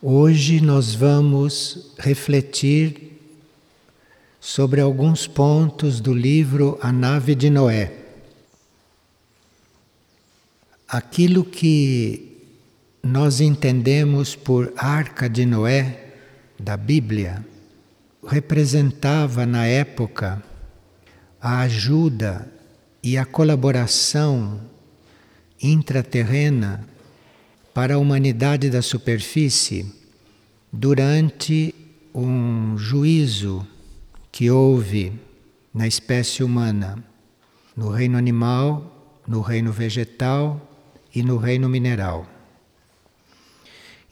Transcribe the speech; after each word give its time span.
Hoje 0.00 0.60
nós 0.60 0.94
vamos 0.94 1.92
refletir 1.98 3.20
sobre 4.38 4.80
alguns 4.80 5.26
pontos 5.26 6.00
do 6.00 6.14
livro 6.14 6.78
A 6.80 6.92
Nave 6.92 7.34
de 7.34 7.50
Noé. 7.50 7.92
Aquilo 10.86 11.42
que 11.42 12.44
nós 13.02 13.40
entendemos 13.40 14.36
por 14.36 14.72
Arca 14.76 15.28
de 15.28 15.44
Noé 15.44 16.14
da 16.56 16.76
Bíblia 16.76 17.44
representava 18.24 19.44
na 19.44 19.66
época 19.66 20.40
a 21.40 21.62
ajuda 21.62 22.48
e 23.02 23.18
a 23.18 23.24
colaboração 23.24 24.60
intraterrena 25.60 26.86
para 27.78 27.94
a 27.94 27.98
humanidade 27.98 28.68
da 28.70 28.82
superfície 28.82 29.86
durante 30.72 31.72
um 32.12 32.76
juízo 32.76 33.64
que 34.32 34.50
houve 34.50 35.12
na 35.72 35.86
espécie 35.86 36.42
humana, 36.42 36.98
no 37.76 37.88
reino 37.88 38.18
animal, 38.18 39.20
no 39.28 39.40
reino 39.42 39.70
vegetal 39.70 40.60
e 41.14 41.22
no 41.22 41.36
reino 41.36 41.68
mineral. 41.68 42.26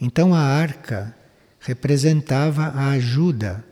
Então 0.01 0.33
a 0.33 0.42
arca 0.42 1.12
representava 1.59 2.67
a 2.67 2.91
ajuda 2.91 3.64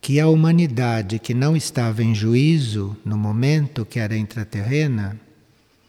que 0.00 0.18
a 0.18 0.28
humanidade 0.28 1.18
que 1.18 1.34
não 1.34 1.54
estava 1.54 2.02
em 2.02 2.14
juízo 2.14 2.96
no 3.04 3.18
momento 3.18 3.84
que 3.84 4.00
era 4.00 4.16
intraterrena 4.16 5.20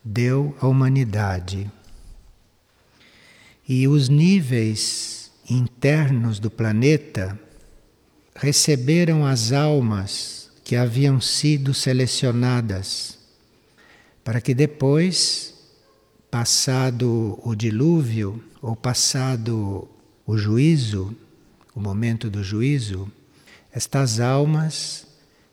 deu 0.04 0.54
à 0.60 0.68
humanidade 0.68 1.72
e 3.68 3.88
os 3.88 4.10
níveis 4.10 5.32
internos 5.49 6.40
do 6.40 6.49
planeta 6.52 7.40
receberam 8.35 9.26
as 9.26 9.52
almas 9.52 10.52
que 10.63 10.76
haviam 10.76 11.21
sido 11.21 11.74
selecionadas 11.74 13.18
para 14.24 14.41
que 14.41 14.55
depois, 14.55 15.54
passado 16.32 17.40
o 17.43 17.55
dilúvio 17.55 18.43
ou 18.60 18.76
passado 18.76 19.88
o 20.26 20.36
juízo, 20.36 21.16
o 21.76 21.80
momento 21.80 22.27
do 22.27 22.43
juízo, 22.43 23.10
estas 23.71 24.20
almas 24.20 25.05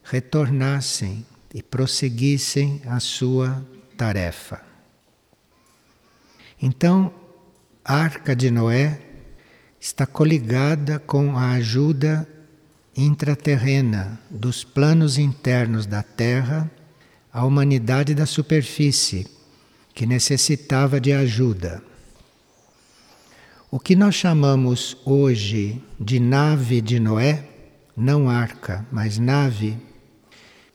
retornassem 0.03 1.27
e 1.53 1.63
prosseguissem 1.63 2.81
a 2.87 2.99
sua 2.99 3.63
tarefa. 3.97 4.63
Então, 6.61 7.13
Arca 7.85 8.37
de 8.37 8.49
Noé 8.49 9.01
está 9.81 10.07
coligada 10.07 11.01
com 11.01 11.37
a 11.37 11.53
ajuda 11.55 12.29
intraterrena 12.97 14.21
dos 14.31 14.63
planos 14.63 15.19
internos 15.19 15.85
da 15.85 16.01
Terra 16.01 16.71
à 17.33 17.45
humanidade 17.45 18.15
da 18.15 18.25
superfície, 18.25 19.27
que 19.93 20.07
necessitava 20.07 21.01
de 21.01 21.13
ajuda. 21.13 21.83
O 23.69 23.81
que 23.81 23.97
nós 23.97 24.15
chamamos 24.15 24.97
hoje 25.05 25.83
de 25.99 26.21
nave 26.21 26.81
de 26.81 27.01
Noé, 27.01 27.49
não 27.97 28.31
arca, 28.31 28.87
mas 28.93 29.19
nave, 29.19 29.77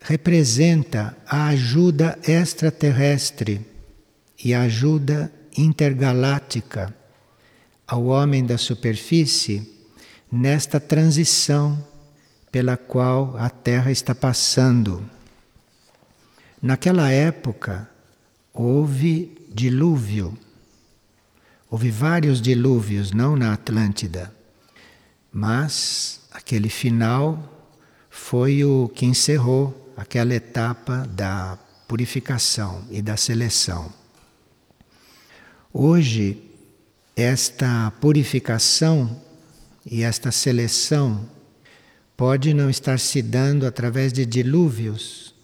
representa 0.01 1.15
a 1.25 1.47
ajuda 1.47 2.19
extraterrestre 2.27 3.65
e 4.43 4.53
a 4.53 4.63
ajuda 4.63 5.31
intergaláctica 5.57 6.95
ao 7.87 8.05
homem 8.05 8.45
da 8.45 8.57
superfície 8.57 9.73
nesta 10.31 10.79
transição 10.79 11.83
pela 12.51 12.77
qual 12.77 13.35
a 13.37 13.49
Terra 13.49 13.91
está 13.91 14.13
passando. 14.13 15.03
Naquela 16.61 17.11
época 17.11 17.89
houve 18.53 19.37
dilúvio, 19.53 20.37
houve 21.69 21.91
vários 21.91 22.41
dilúvios, 22.41 23.11
não 23.11 23.35
na 23.35 23.53
Atlântida, 23.53 24.33
mas 25.31 26.21
aquele 26.31 26.69
final 26.69 27.57
foi 28.09 28.63
o 28.63 28.89
que 28.89 29.05
encerrou 29.05 29.93
aquela 29.95 30.33
etapa 30.33 31.07
da 31.09 31.57
purificação 31.87 32.83
e 32.89 33.01
da 33.01 33.15
seleção. 33.15 33.91
Hoje, 35.79 36.41
esta 37.15 37.91
purificação 38.01 39.21
e 39.85 40.01
esta 40.01 40.31
seleção 40.31 41.29
pode 42.17 42.51
não 42.51 42.67
estar 42.67 42.97
se 42.97 43.21
dando 43.21 43.63
através 43.63 44.11
de 44.11 44.25
dilúvios, 44.25 45.35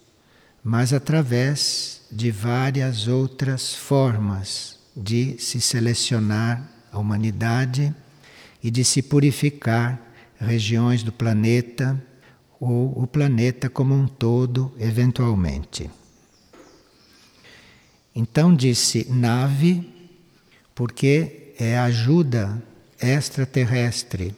mas 0.64 0.92
através 0.92 2.02
de 2.12 2.32
várias 2.32 3.08
outras 3.08 3.76
formas 3.76 4.80
de 4.98 5.38
se 5.38 5.62
selecionar 5.62 6.68
a 6.92 6.98
humanidade 6.98 7.94
e 8.64 8.72
de 8.72 8.84
se 8.84 9.04
purificar 9.04 10.02
regiões 10.40 11.04
do 11.04 11.12
planeta 11.12 12.04
ou 12.60 12.92
o 13.00 13.06
planeta 13.06 13.70
como 13.70 13.94
um 13.94 14.08
todo, 14.08 14.74
eventualmente. 14.80 15.92
Então 18.16 18.56
disse 18.56 19.06
nave 19.12 19.93
porque 20.76 21.54
é 21.60 21.78
ajuda 21.78 22.62
extraterrestre 23.02 24.36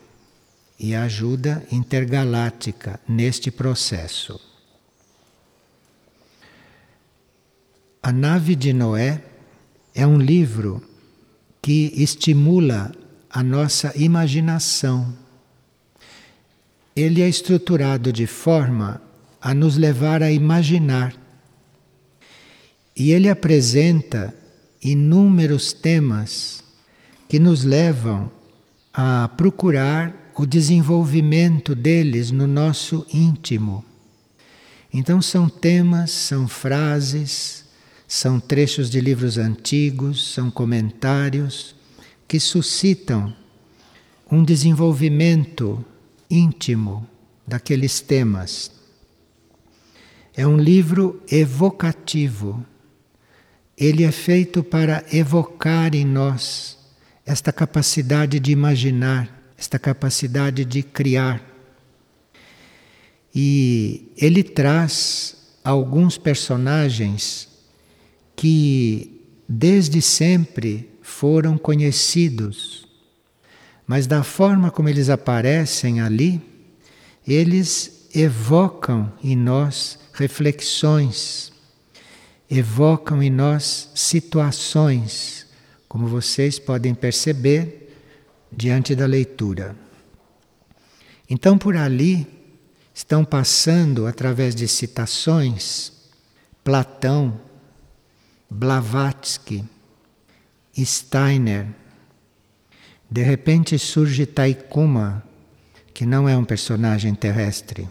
e 0.79 0.95
ajuda 0.95 1.65
intergaláctica 1.71 2.99
neste 3.07 3.49
processo. 3.51 4.39
A 8.01 8.11
Nave 8.11 8.55
de 8.55 8.73
Noé 8.73 9.23
é 9.93 10.05
um 10.05 10.17
livro 10.17 10.83
que 11.61 11.91
estimula 11.95 12.91
a 13.29 13.41
nossa 13.41 13.91
imaginação. 13.95 15.13
Ele 16.95 17.21
é 17.21 17.27
estruturado 17.27 18.13
de 18.13 18.27
forma 18.27 19.01
a 19.41 19.53
nos 19.53 19.75
levar 19.77 20.21
a 20.21 20.31
imaginar. 20.31 21.15
E 22.95 23.11
ele 23.11 23.29
apresenta 23.29 24.33
inúmeros 24.91 25.73
temas 25.73 26.63
que 27.27 27.39
nos 27.39 27.63
levam 27.63 28.31
a 28.93 29.27
procurar 29.29 30.31
o 30.37 30.45
desenvolvimento 30.45 31.73
deles 31.73 32.29
no 32.29 32.45
nosso 32.45 33.05
íntimo. 33.11 33.83
Então, 34.93 35.21
são 35.21 35.49
temas, 35.49 36.11
são 36.11 36.47
frases, 36.47 37.65
são 38.07 38.39
trechos 38.39 38.89
de 38.89 39.01
livros 39.01 39.39
antigos, 39.39 40.33
são 40.33 40.51
comentários 40.51 41.75
que 42.27 42.39
suscitam 42.39 43.35
um 44.31 44.43
desenvolvimento 44.43 45.83
íntimo 46.29 47.07
daqueles 47.47 48.01
temas. 48.01 48.71
É 50.35 50.45
um 50.45 50.57
livro 50.57 51.21
evocativo 51.31 52.63
ele 53.77 54.03
é 54.03 54.11
feito 54.11 54.63
para 54.63 55.03
evocar 55.11 55.93
em 55.93 56.05
nós 56.05 56.77
esta 57.25 57.51
capacidade 57.51 58.39
de 58.39 58.51
imaginar, 58.51 59.29
esta 59.57 59.77
capacidade 59.77 60.63
de 60.63 60.81
criar. 60.81 61.41
E 63.33 64.11
ele 64.15 64.43
traz 64.43 65.35
alguns 65.63 66.17
personagens 66.17 67.49
que 68.35 69.21
desde 69.47 70.01
sempre 70.01 70.89
foram 71.01 71.57
conhecidos, 71.57 72.87
mas 73.85 74.07
da 74.07 74.23
forma 74.23 74.71
como 74.71 74.87
eles 74.87 75.09
aparecem 75.09 75.99
ali, 75.99 76.41
eles 77.27 78.07
evocam 78.13 79.11
em 79.23 79.35
nós 79.35 79.99
reflexões 80.13 81.51
evocam 82.49 83.21
em 83.21 83.29
nós 83.29 83.89
situações, 83.95 85.47
como 85.87 86.07
vocês 86.07 86.59
podem 86.59 86.93
perceber 86.93 87.97
diante 88.51 88.95
da 88.95 89.05
leitura. 89.05 89.75
Então, 91.29 91.57
por 91.57 91.75
ali 91.75 92.27
estão 92.93 93.25
passando, 93.25 94.05
através 94.05 94.55
de 94.55 94.67
citações, 94.67 95.91
Platão, 96.63 97.39
Blavatsky, 98.49 99.63
Steiner. 100.77 101.67
De 103.09 103.21
repente 103.21 103.77
surge 103.77 104.25
Taikuma, 104.25 105.23
que 105.93 106.05
não 106.05 106.27
é 106.27 106.35
um 106.35 106.43
personagem 106.43 107.13
terrestre. 107.13 107.87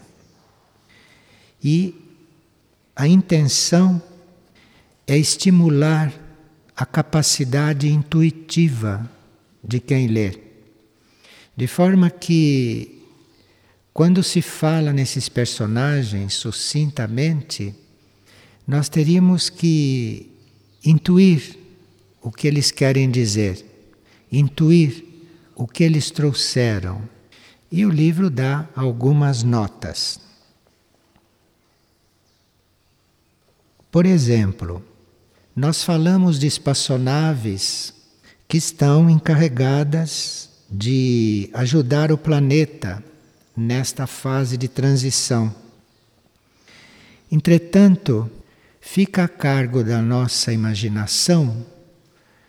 E 1.62 1.94
a 2.94 3.06
intenção 3.06 4.02
é 5.06 5.16
estimular 5.18 6.12
a 6.76 6.86
capacidade 6.86 7.88
intuitiva 7.88 9.08
de 9.62 9.80
quem 9.80 10.08
lê. 10.08 10.38
De 11.56 11.66
forma 11.66 12.10
que, 12.10 13.02
quando 13.92 14.22
se 14.22 14.42
fala 14.42 14.92
nesses 14.92 15.28
personagens 15.28 16.34
sucintamente, 16.34 17.74
nós 18.66 18.88
teríamos 18.88 19.48
que 19.50 20.32
intuir 20.84 21.58
o 22.20 22.30
que 22.30 22.48
eles 22.48 22.70
querem 22.70 23.10
dizer, 23.10 23.64
intuir 24.32 25.04
o 25.54 25.66
que 25.66 25.84
eles 25.84 26.10
trouxeram. 26.10 27.08
E 27.70 27.84
o 27.84 27.90
livro 27.90 28.30
dá 28.30 28.68
algumas 28.74 29.42
notas. 29.42 30.20
Por 33.90 34.06
exemplo, 34.06 34.82
nós 35.54 35.84
falamos 35.84 36.38
de 36.38 36.48
espaçonaves 36.48 37.94
que 38.48 38.56
estão 38.56 39.08
encarregadas 39.08 40.50
de 40.68 41.48
ajudar 41.54 42.10
o 42.10 42.18
planeta 42.18 43.02
nesta 43.56 44.06
fase 44.06 44.56
de 44.56 44.66
transição. 44.66 45.54
Entretanto, 47.30 48.28
fica 48.80 49.24
a 49.24 49.28
cargo 49.28 49.84
da 49.84 50.02
nossa 50.02 50.52
imaginação 50.52 51.64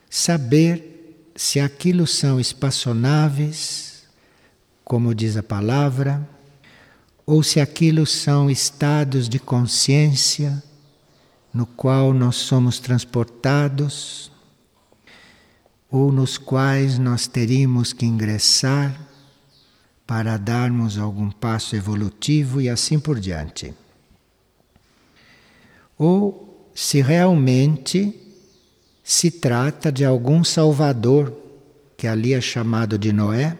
saber 0.09 1.29
se 1.35 1.59
aquilo 1.59 2.07
são 2.07 2.39
espaçonaves, 2.39 4.03
como 4.83 5.13
diz 5.13 5.37
a 5.37 5.43
palavra, 5.43 6.27
ou 7.25 7.43
se 7.43 7.59
aquilo 7.59 8.05
são 8.05 8.49
estados 8.49 9.29
de 9.29 9.37
consciência 9.37 10.63
no 11.55 11.65
qual 11.65 12.13
nós 12.13 12.35
somos 12.35 12.79
transportados 12.79 14.29
ou 15.89 16.11
nos 16.11 16.37
quais 16.37 16.99
nós 16.99 17.27
teríamos 17.27 17.93
que 17.93 18.05
ingressar 18.05 18.93
para 20.05 20.35
darmos 20.35 20.97
algum 20.97 21.31
passo 21.31 21.73
evolutivo 21.73 22.59
e 22.59 22.67
assim 22.67 22.99
por 22.99 23.21
diante. 23.21 23.73
Ou 25.97 26.69
se 26.75 27.01
realmente 27.01 28.13
se 29.01 29.31
trata 29.31 29.89
de 29.89 30.03
algum 30.03 30.43
Salvador, 30.43 31.33
que 31.95 32.05
ali 32.05 32.33
é 32.33 32.41
chamado 32.41 32.97
de 32.99 33.13
Noé, 33.13 33.57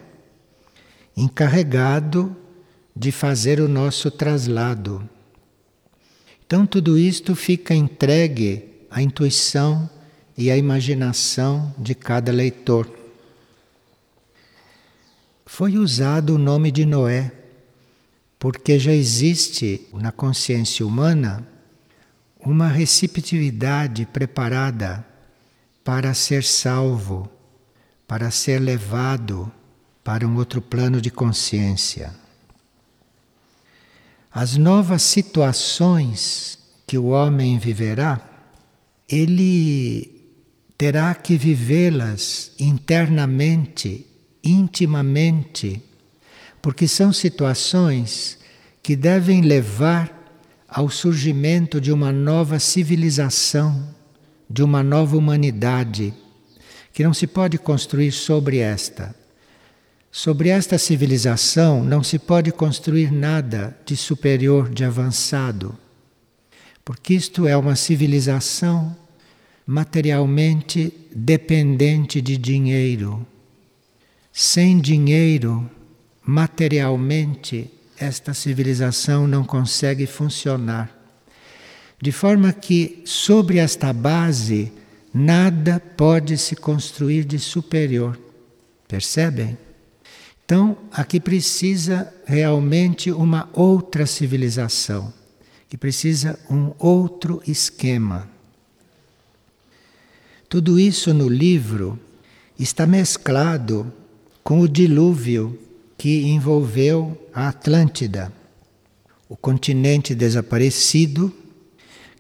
encarregado 1.16 2.36
de 2.94 3.14
fazer 3.14 3.62
o 3.62 3.70
nosso 3.70 4.12
traslado 4.12 5.10
então, 6.48 6.64
tudo 6.64 6.96
isto 6.96 7.36
fica 7.36 7.74
entregue 7.74 8.86
à 8.92 9.02
intuição 9.02 9.90
e 10.38 10.52
à 10.52 10.58
imaginação 10.58 11.74
de 11.76 11.96
cada 11.96 12.32
leitor. 12.32 12.88
Foi 15.44 15.76
usado 15.76 16.36
o 16.36 16.38
nome 16.38 16.70
de 16.70 16.86
Noé, 16.86 17.32
porque 18.38 18.78
já 18.78 18.94
existe 18.94 19.88
na 19.94 20.12
consciência 20.12 20.86
humana 20.86 21.48
uma 22.40 22.68
receptividade 22.68 24.06
preparada 24.06 25.04
para 25.84 26.14
ser 26.14 26.44
salvo, 26.44 27.28
para 28.08 28.30
ser 28.30 28.60
levado 28.60 29.52
para 30.04 30.28
um 30.28 30.36
outro 30.36 30.62
plano 30.62 31.02
de 31.02 31.10
consciência 31.10 32.25
as 34.36 34.58
novas 34.58 35.02
situações 35.02 36.60
que 36.86 36.98
o 36.98 37.06
homem 37.06 37.58
viverá, 37.58 38.20
ele 39.08 40.12
terá 40.78 41.16
que 41.16 41.38
vivê-las 41.38 42.52
internamente, 42.60 44.06
intimamente, 44.44 45.82
porque 46.62 46.86
são 46.86 47.14
situações 47.14 48.38
que 48.84 48.94
devem 48.94 49.40
levar 49.40 50.14
ao 50.68 50.90
surgimento 50.90 51.80
de 51.80 51.94
uma 51.94 52.12
nova 52.12 52.60
civilização, 52.60 53.88
de 54.50 54.62
uma 54.62 54.84
nova 54.84 55.16
humanidade, 55.16 56.14
que 56.92 57.06
não 57.06 57.14
se 57.14 57.26
pode 57.26 57.58
construir 57.58 58.12
sobre 58.12 58.58
esta. 58.58 59.16
Sobre 60.18 60.48
esta 60.48 60.78
civilização 60.78 61.84
não 61.84 62.02
se 62.02 62.18
pode 62.18 62.50
construir 62.50 63.12
nada 63.12 63.78
de 63.86 63.98
superior, 63.98 64.70
de 64.70 64.86
avançado, 64.86 65.78
porque 66.86 67.14
isto 67.14 67.46
é 67.46 67.58
uma 67.58 67.76
civilização 67.76 68.96
materialmente 69.68 70.94
dependente 71.14 72.22
de 72.22 72.38
dinheiro. 72.38 73.28
Sem 74.32 74.80
dinheiro, 74.80 75.70
materialmente, 76.24 77.70
esta 77.98 78.34
civilização 78.34 79.28
não 79.28 79.44
consegue 79.44 80.06
funcionar. 80.06 80.98
De 82.02 82.14
forma 82.14 82.54
que, 82.54 83.02
sobre 83.04 83.58
esta 83.58 83.92
base, 83.92 84.72
nada 85.14 85.78
pode 85.98 86.38
se 86.38 86.56
construir 86.56 87.26
de 87.26 87.38
superior. 87.38 88.18
Percebem? 88.88 89.65
Então, 90.46 90.78
aqui 90.92 91.20
precisa 91.20 92.14
realmente 92.24 93.12
uma 93.12 93.50
outra 93.52 94.06
civilização, 94.06 95.12
que 95.68 95.76
precisa 95.76 96.40
um 96.48 96.72
outro 96.78 97.42
esquema. 97.48 98.30
Tudo 100.48 100.80
isso 100.80 101.16
no 101.16 101.28
livro 101.28 102.00
está 102.60 102.86
mesclado 102.86 103.92
com 104.44 104.60
o 104.62 104.70
dilúvio 104.70 105.60
que 105.98 106.28
envolveu 106.28 107.20
a 107.34 107.48
Atlântida, 107.48 108.32
o 109.28 109.36
continente 109.36 110.14
desaparecido, 110.14 111.34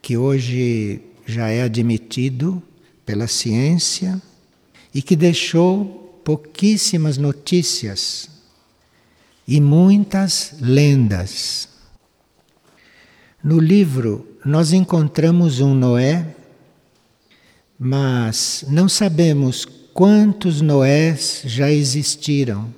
que 0.01 0.17
hoje 0.17 0.99
já 1.27 1.49
é 1.49 1.61
admitido 1.61 2.61
pela 3.05 3.27
ciência 3.27 4.19
e 4.91 5.03
que 5.03 5.15
deixou 5.15 6.04
pouquíssimas 6.25 7.19
notícias 7.19 8.27
e 9.47 9.61
muitas 9.61 10.55
lendas. 10.59 11.69
No 13.43 13.59
livro, 13.59 14.27
nós 14.43 14.73
encontramos 14.73 15.59
um 15.59 15.75
Noé, 15.75 16.35
mas 17.77 18.65
não 18.67 18.89
sabemos 18.89 19.65
quantos 19.93 20.61
Noés 20.61 21.43
já 21.45 21.69
existiram. 21.69 22.73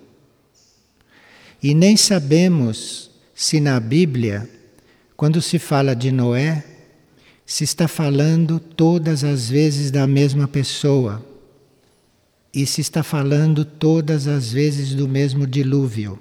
E 1.64 1.74
nem 1.74 1.96
sabemos 1.96 3.10
se 3.34 3.62
na 3.62 3.80
Bíblia, 3.80 4.50
quando 5.16 5.42
se 5.42 5.58
fala 5.58 5.96
de 5.96 6.12
Noé, 6.12 6.66
se 7.46 7.64
está 7.64 7.88
falando 7.88 8.60
todas 8.60 9.24
as 9.24 9.50
vezes 9.50 9.90
da 9.90 10.06
mesma 10.06 10.50
pessoa 10.50 11.26
e 12.58 12.66
se 12.66 12.82
está 12.82 13.04
falando 13.04 13.64
todas 13.64 14.26
as 14.26 14.52
vezes 14.52 14.96
do 14.96 15.08
mesmo 15.08 15.46
dilúvio. 15.46 16.18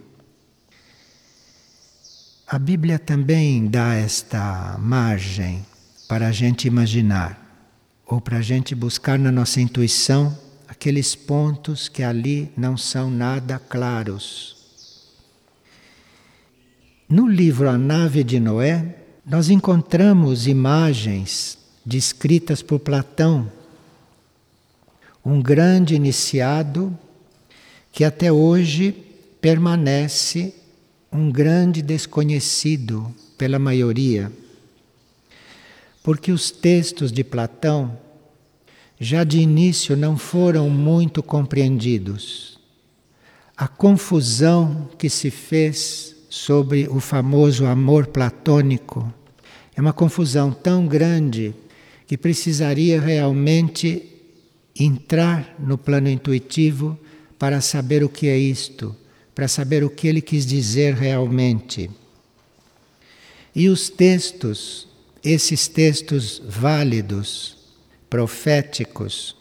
A 2.47 2.59
Bíblia 2.59 2.99
também 2.99 3.67
dá 3.67 3.95
esta 3.95 4.77
margem 4.79 5.65
para 6.07 6.29
a 6.29 6.33
gente 6.33 6.69
imaginar, 6.69 7.73
ou 8.07 8.21
para 8.21 8.37
a 8.37 8.43
gente 8.43 8.75
buscar 8.75 9.19
na 9.19 9.33
nossa 9.33 9.63
intuição 9.63 10.39
aqueles 10.69 11.15
pontos 11.15 11.89
que 11.89 12.03
ali 12.03 12.53
não 12.55 12.77
são 12.77 13.11
nada 13.11 13.59
claros. 13.59 14.57
No 17.09 17.27
livro 17.27 17.67
A 17.67 17.79
Nave 17.79 18.23
de 18.23 18.39
Noé, 18.39 18.97
nós 19.25 19.49
encontramos 19.49 20.47
imagens 20.47 21.57
descritas 21.83 22.61
por 22.61 22.79
Platão 22.79 23.51
um 25.29 25.43
grande 25.43 25.97
iniciado 25.97 26.97
que 27.91 28.05
até 28.05 28.31
hoje 28.31 28.95
permanece 29.41 30.55
um 31.11 31.33
grande 31.33 31.83
desconhecido 31.83 33.13
pela 33.37 33.59
maioria. 33.59 34.31
Porque 36.01 36.31
os 36.31 36.53
textos 36.53 37.11
de 37.11 37.25
Platão 37.25 37.99
já 39.01 39.25
de 39.25 39.41
início 39.41 39.97
não 39.97 40.17
foram 40.17 40.71
muito 40.71 41.25
compreendidos. 41.25 42.61
A 43.57 43.67
confusão 43.67 44.89
que 44.97 45.11
se 45.11 45.33
fez 45.33 46.15
sobre 46.31 46.87
o 46.89 47.01
famoso 47.01 47.67
amor 47.67 48.07
platônico 48.07 49.13
é 49.75 49.81
uma 49.81 49.93
confusão 49.93 50.53
tão 50.53 50.87
grande 50.87 51.53
que 52.07 52.17
precisaria 52.17 53.01
realmente 53.01 54.13
entrar 54.79 55.55
no 55.59 55.77
plano 55.77 56.09
intuitivo 56.09 56.99
para 57.39 57.61
saber 57.61 58.03
o 58.05 58.09
que 58.09 58.29
é 58.29 58.37
isto, 58.39 58.95
para 59.35 59.49
saber 59.49 59.85
o 59.85 59.91
que 59.91 60.09
ele 60.09 60.21
quis 60.21 60.47
dizer 60.47 60.95
realmente. 60.95 61.91
E 63.55 63.69
os 63.69 63.89
textos, 63.89 64.89
esses 65.23 65.69
textos 65.69 66.43
válidos, 66.47 67.57
proféticos, 68.09 69.37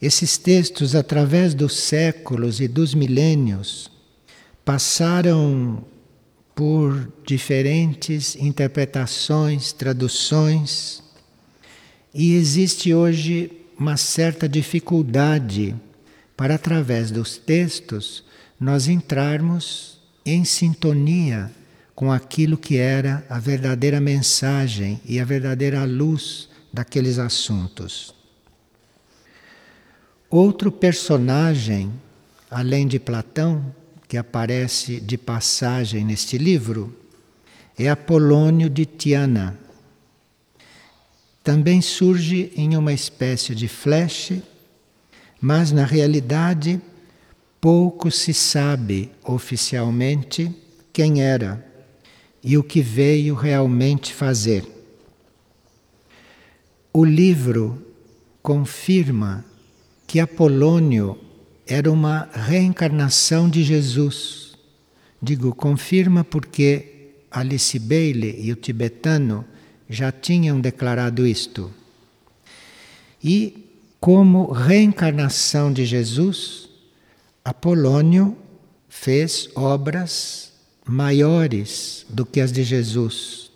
Esses 0.00 0.38
textos, 0.38 0.94
através 0.94 1.52
dos 1.52 1.74
séculos 1.74 2.58
e 2.58 2.66
dos 2.66 2.94
milênios, 2.94 3.90
passaram 4.64 5.84
por 6.54 7.12
diferentes 7.26 8.34
interpretações, 8.36 9.72
traduções, 9.72 11.02
e 12.14 12.34
existe 12.34 12.94
hoje 12.94 13.52
uma 13.80 13.96
certa 13.96 14.46
dificuldade 14.46 15.74
para, 16.36 16.56
através 16.56 17.10
dos 17.10 17.38
textos, 17.38 18.22
nós 18.60 18.88
entrarmos 18.88 19.98
em 20.24 20.44
sintonia 20.44 21.50
com 21.94 22.12
aquilo 22.12 22.58
que 22.58 22.76
era 22.76 23.24
a 23.30 23.38
verdadeira 23.38 23.98
mensagem 23.98 25.00
e 25.06 25.18
a 25.18 25.24
verdadeira 25.24 25.82
luz 25.84 26.50
daqueles 26.70 27.18
assuntos. 27.18 28.14
Outro 30.28 30.70
personagem, 30.70 31.90
além 32.50 32.86
de 32.86 32.98
Platão, 32.98 33.74
que 34.06 34.18
aparece 34.18 35.00
de 35.00 35.16
passagem 35.16 36.04
neste 36.04 36.36
livro, 36.36 36.94
é 37.78 37.88
Apolônio 37.88 38.68
de 38.68 38.84
Tiana. 38.84 39.58
Também 41.42 41.80
surge 41.80 42.52
em 42.54 42.76
uma 42.76 42.92
espécie 42.92 43.54
de 43.54 43.66
flash, 43.66 44.32
mas 45.40 45.72
na 45.72 45.84
realidade 45.84 46.80
pouco 47.60 48.10
se 48.10 48.34
sabe 48.34 49.10
oficialmente 49.24 50.54
quem 50.92 51.22
era 51.22 51.66
e 52.42 52.56
o 52.56 52.64
que 52.64 52.80
veio 52.80 53.34
realmente 53.34 54.12
fazer. 54.12 54.64
O 56.92 57.04
livro 57.04 57.86
confirma 58.42 59.44
que 60.06 60.18
Apolônio 60.18 61.16
era 61.66 61.90
uma 61.90 62.28
reencarnação 62.32 63.48
de 63.48 63.62
Jesus. 63.62 64.58
Digo, 65.22 65.54
confirma 65.54 66.24
porque 66.24 67.12
Alice 67.30 67.78
Bailey 67.78 68.40
e 68.40 68.50
o 68.50 68.56
tibetano 68.56 69.44
já 69.90 70.12
tinham 70.12 70.60
declarado 70.60 71.26
isto. 71.26 71.74
E, 73.22 73.66
como 73.98 74.52
reencarnação 74.52 75.72
de 75.72 75.84
Jesus, 75.84 76.70
Apolônio 77.44 78.38
fez 78.88 79.50
obras 79.56 80.52
maiores 80.86 82.06
do 82.08 82.24
que 82.24 82.40
as 82.40 82.52
de 82.52 82.62
Jesus. 82.62 83.50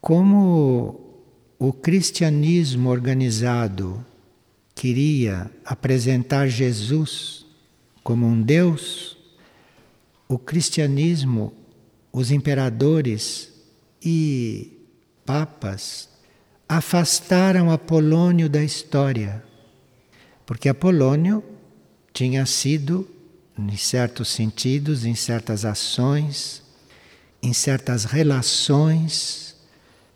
Como 0.00 1.00
o 1.56 1.72
cristianismo 1.72 2.90
organizado 2.90 4.04
queria 4.74 5.48
apresentar 5.64 6.48
Jesus 6.48 7.46
como 8.02 8.26
um 8.26 8.42
Deus, 8.42 9.16
o 10.26 10.36
cristianismo, 10.36 11.52
os 12.12 12.32
imperadores 12.32 13.49
e 14.02 14.78
papas 15.24 16.08
afastaram 16.68 17.70
Apolônio 17.70 18.48
da 18.48 18.62
história, 18.62 19.42
porque 20.46 20.68
Apolônio 20.68 21.42
tinha 22.12 22.46
sido, 22.46 23.08
em 23.58 23.76
certos 23.76 24.28
sentidos, 24.28 25.04
em 25.04 25.14
certas 25.14 25.64
ações, 25.64 26.62
em 27.42 27.52
certas 27.52 28.04
relações, 28.04 29.56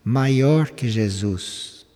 maior 0.04 0.70
que 0.70 0.88
Jesus. 0.88 1.86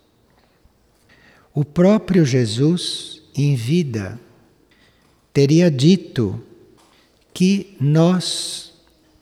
O 1.53 1.63
próprio 1.63 2.25
Jesus, 2.25 3.21
em 3.35 3.55
vida, 3.55 4.19
teria 5.31 5.69
dito 5.69 6.43
que 7.33 7.77
nós 7.79 8.68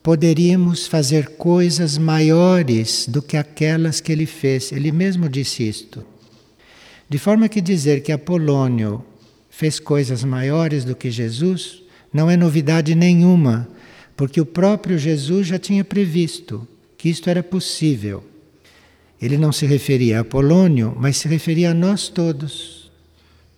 poderíamos 0.08 0.88
fazer 0.88 1.32
coisas 1.32 1.98
maiores 1.98 3.06
do 3.10 3.22
que 3.22 3.36
aquelas 3.36 4.00
que 4.00 4.10
ele 4.10 4.26
fez. 4.26 4.72
Ele 4.72 4.90
mesmo 4.90 5.28
disse 5.28 5.68
isto. 5.68 6.02
De 7.10 7.18
forma 7.18 7.50
que 7.50 7.60
dizer 7.60 8.02
que 8.02 8.14
Apolônio 8.14 9.04
fez 9.50 9.82
coisas 9.82 10.24
maiores 10.24 10.86
do 10.86 10.96
que 10.96 11.12
Jesus 11.12 11.84
não 12.14 12.32
é 12.32 12.38
novidade 12.38 12.96
nenhuma, 12.96 13.68
porque 14.16 14.40
o 14.40 14.46
próprio 14.46 14.98
Jesus 14.98 15.48
já 15.48 15.60
tinha 15.60 15.84
previsto 15.84 16.66
que 16.98 17.10
isto 17.10 17.30
era 17.30 17.44
possível. 17.44 18.24
Ele 19.22 19.38
não 19.38 19.52
se 19.52 19.66
referia 19.66 20.20
a 20.20 20.22
Apolônio, 20.22 20.96
mas 20.98 21.18
se 21.18 21.28
referia 21.28 21.72
a 21.72 21.74
nós 21.74 22.08
todos. 22.08 22.90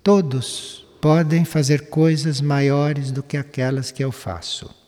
Todos 0.01 0.83
podem 0.99 1.45
fazer 1.45 1.89
coisas 1.89 2.41
maiores 2.41 3.11
do 3.11 3.21
que 3.21 3.37
aquelas 3.37 3.91
que 3.91 4.03
eu 4.03 4.11
faço. 4.11 4.78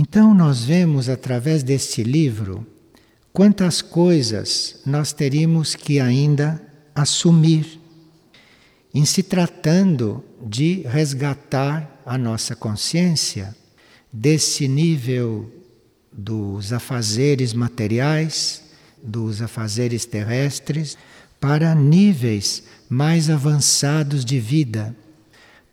Então, 0.00 0.32
nós 0.32 0.62
vemos 0.62 1.08
através 1.08 1.64
deste 1.64 2.04
livro 2.04 2.64
quantas 3.32 3.82
coisas 3.82 4.80
nós 4.86 5.12
teríamos 5.12 5.74
que 5.74 5.98
ainda 5.98 6.62
assumir 6.94 7.80
em 8.94 9.04
se 9.04 9.24
tratando 9.24 10.24
de 10.40 10.82
resgatar 10.82 12.00
a 12.06 12.16
nossa 12.16 12.54
consciência 12.54 13.56
desse 14.12 14.68
nível 14.68 15.52
dos 16.12 16.72
afazeres 16.72 17.52
materiais, 17.52 18.62
dos 19.02 19.42
afazeres 19.42 20.04
terrestres, 20.06 20.96
para 21.40 21.74
níveis 21.74 22.62
mais 22.88 23.28
avançados 23.28 24.24
de 24.24 24.38
vida, 24.38 24.94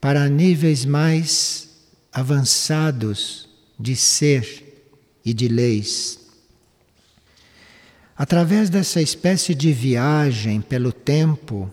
para 0.02 0.28
níveis 0.28 0.84
mais 0.84 1.70
avançados 2.12 3.45
de 3.80 3.96
ser 3.96 4.64
e 5.24 5.34
de 5.34 5.48
leis. 5.48 6.20
Através 8.18 8.70
dessa 8.70 9.02
espécie 9.02 9.54
de 9.54 9.74
viagem 9.74 10.62
pelo 10.62 10.92
tempo 10.92 11.72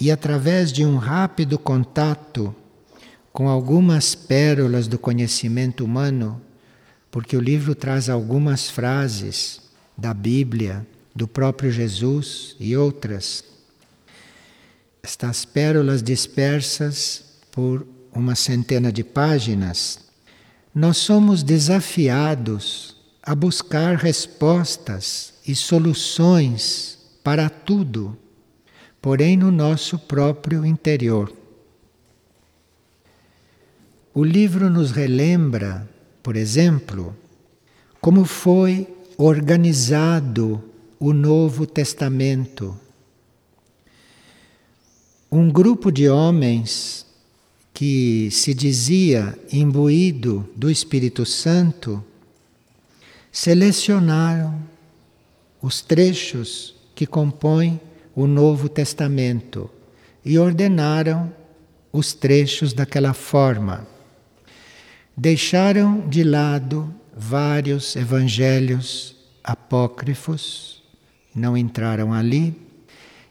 e 0.00 0.10
através 0.10 0.72
de 0.72 0.84
um 0.84 0.96
rápido 0.96 1.58
contato 1.58 2.54
com 3.32 3.48
algumas 3.48 4.14
pérolas 4.14 4.86
do 4.86 4.98
conhecimento 4.98 5.84
humano, 5.84 6.40
porque 7.10 7.36
o 7.36 7.40
livro 7.40 7.74
traz 7.74 8.08
algumas 8.08 8.70
frases 8.70 9.60
da 9.96 10.14
Bíblia, 10.14 10.86
do 11.14 11.26
próprio 11.26 11.70
Jesus 11.70 12.54
e 12.58 12.76
outras. 12.76 13.44
Estas 15.02 15.44
pérolas 15.44 16.02
dispersas 16.02 17.24
por 17.50 17.86
uma 18.12 18.34
centena 18.34 18.92
de 18.92 19.02
páginas, 19.02 20.09
nós 20.74 20.96
somos 20.96 21.42
desafiados 21.42 22.96
a 23.22 23.34
buscar 23.34 23.96
respostas 23.96 25.34
e 25.46 25.54
soluções 25.54 26.98
para 27.22 27.48
tudo, 27.50 28.16
porém 29.00 29.36
no 29.36 29.50
nosso 29.50 29.98
próprio 29.98 30.64
interior. 30.64 31.32
O 34.14 34.24
livro 34.24 34.68
nos 34.70 34.90
relembra 34.90 35.88
por 36.22 36.36
exemplo, 36.36 37.16
como 38.00 38.24
foi 38.24 38.86
organizado 39.16 40.62
o 40.98 41.12
Novo 41.12 41.66
Testamento. 41.66 42.78
Um 45.32 45.50
grupo 45.50 45.90
de 45.90 46.08
homens 46.08 47.06
que 47.80 48.28
se 48.30 48.52
dizia 48.52 49.38
imbuído 49.50 50.46
do 50.54 50.70
Espírito 50.70 51.24
Santo 51.24 52.04
selecionaram 53.32 54.60
os 55.62 55.80
trechos 55.80 56.74
que 56.94 57.06
compõem 57.06 57.80
o 58.14 58.26
Novo 58.26 58.68
Testamento 58.68 59.70
e 60.22 60.38
ordenaram 60.38 61.32
os 61.90 62.12
trechos 62.12 62.74
daquela 62.74 63.14
forma. 63.14 63.88
Deixaram 65.16 66.06
de 66.06 66.22
lado 66.22 66.94
vários 67.16 67.96
evangelhos 67.96 69.16
apócrifos, 69.42 70.82
não 71.34 71.56
entraram 71.56 72.12
ali 72.12 72.54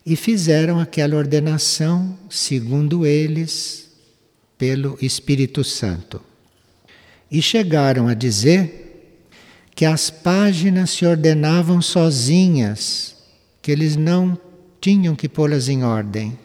e 0.03 0.15
fizeram 0.15 0.79
aquela 0.79 1.17
ordenação, 1.17 2.17
segundo 2.31 3.05
eles, 3.05 3.88
pelo 4.59 4.97
Espírito 5.01 5.63
Santo. 5.63 6.21
E 7.31 7.41
chegaram 7.41 8.09
a 8.09 8.13
dizer 8.13 9.25
que 9.73 9.85
as 9.85 10.09
páginas 10.09 10.89
se 10.89 11.05
ordenavam 11.05 11.81
sozinhas, 11.81 13.15
que 13.61 13.71
eles 13.71 13.95
não 13.95 14.37
tinham 14.81 15.15
que 15.15 15.29
pô-las 15.29 15.69
em 15.69 15.83
ordem, 15.85 16.37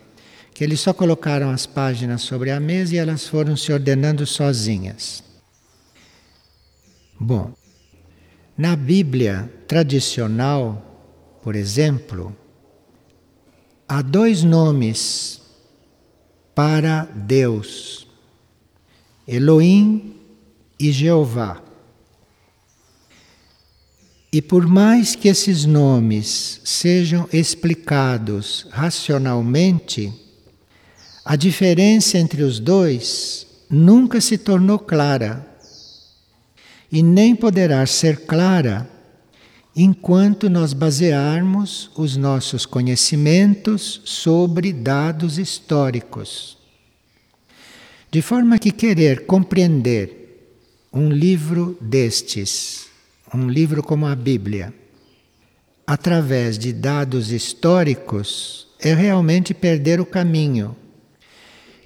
que 0.55 0.63
eles 0.63 0.79
só 0.79 0.93
colocaram 0.93 1.51
as 1.51 1.67
páginas 1.67 2.23
sobre 2.23 2.53
a 2.53 2.61
mesa 2.61 2.95
e 2.95 2.99
elas 2.99 3.27
foram 3.27 3.57
se 3.57 3.73
ordenando 3.73 4.25
sozinhas. 4.25 5.25
Bom, 7.19 7.53
na 8.57 8.77
Bíblia 8.77 9.53
tradicional, 9.67 11.41
por 11.43 11.57
exemplo, 11.57 12.37
há 13.89 14.01
dois 14.01 14.45
nomes 14.45 15.44
para 16.55 17.09
Deus: 17.15 18.07
Elohim 19.27 20.15
e 20.79 20.93
Jeová. 20.93 21.63
E 24.33 24.43
por 24.43 24.67
mais 24.67 25.15
que 25.15 25.29
esses 25.29 25.65
nomes 25.65 26.61
sejam 26.65 27.29
explicados 27.33 28.67
racionalmente, 28.71 30.13
a 31.25 31.37
diferença 31.37 32.19
entre 32.19 32.43
os 32.43 32.59
dois 32.59 33.47
nunca 33.71 34.21
se 34.21 34.37
tornou 34.37 34.79
clara 34.79 35.47
e 36.91 37.03
nem 37.03 37.35
poderá 37.35 37.87
ser 37.87 38.27
clara 38.27 38.91
enquanto 39.77 40.49
nós 40.49 40.73
basearmos 40.73 41.91
os 41.97 42.17
nossos 42.17 42.65
conhecimentos 42.65 44.01
sobre 44.05 44.73
dados 44.73 45.37
históricos. 45.39 46.57
De 48.11 48.23
forma 48.23 48.59
que 48.59 48.71
querer 48.71 49.27
compreender 49.27 50.57
um 50.93 51.11
livro 51.11 51.77
destes, 51.81 52.87
um 53.35 53.49
livro 53.49 53.83
como 53.83 54.07
a 54.07 54.15
Bíblia, 54.15 54.73
através 55.85 56.57
de 56.57 56.73
dados 56.73 57.33
históricos, 57.33 58.69
é 58.79 58.95
realmente 58.95 59.53
perder 59.53 60.01
o 60.01 60.07
caminho. 60.07 60.77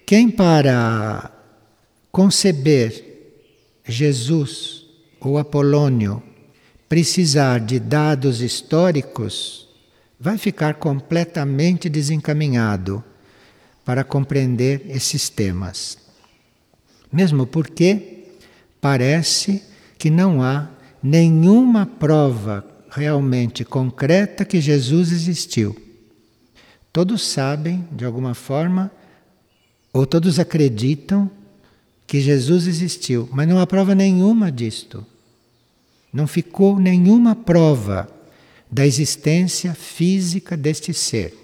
Quem 0.04 0.30
para 0.30 1.32
conceber 2.12 3.04
Jesus 3.86 4.84
ou 5.20 5.38
Apolônio 5.38 6.22
precisar 6.88 7.60
de 7.60 7.78
dados 7.78 8.40
históricos, 8.40 9.68
vai 10.18 10.38
ficar 10.38 10.74
completamente 10.74 11.88
desencaminhado 11.88 13.04
para 13.84 14.02
compreender 14.02 14.82
esses 14.88 15.28
temas. 15.28 15.98
Mesmo 17.12 17.46
porque 17.46 18.26
parece 18.80 19.62
que 19.98 20.10
não 20.10 20.42
há 20.42 20.68
nenhuma 21.02 21.86
prova 21.86 22.64
realmente 22.90 23.64
concreta 23.64 24.44
que 24.44 24.60
Jesus 24.60 25.12
existiu. 25.12 25.76
Todos 26.92 27.22
sabem, 27.22 27.86
de 27.92 28.04
alguma 28.04 28.34
forma, 28.34 28.90
ou 29.92 30.06
todos 30.06 30.38
acreditam 30.38 31.30
que 32.06 32.20
Jesus 32.20 32.66
existiu, 32.66 33.28
mas 33.32 33.46
não 33.46 33.60
há 33.60 33.66
prova 33.66 33.94
nenhuma 33.94 34.50
disto. 34.50 35.06
Não 36.12 36.26
ficou 36.26 36.78
nenhuma 36.78 37.34
prova 37.34 38.08
da 38.70 38.86
existência 38.86 39.74
física 39.74 40.56
deste 40.56 40.92
ser. 40.92 41.34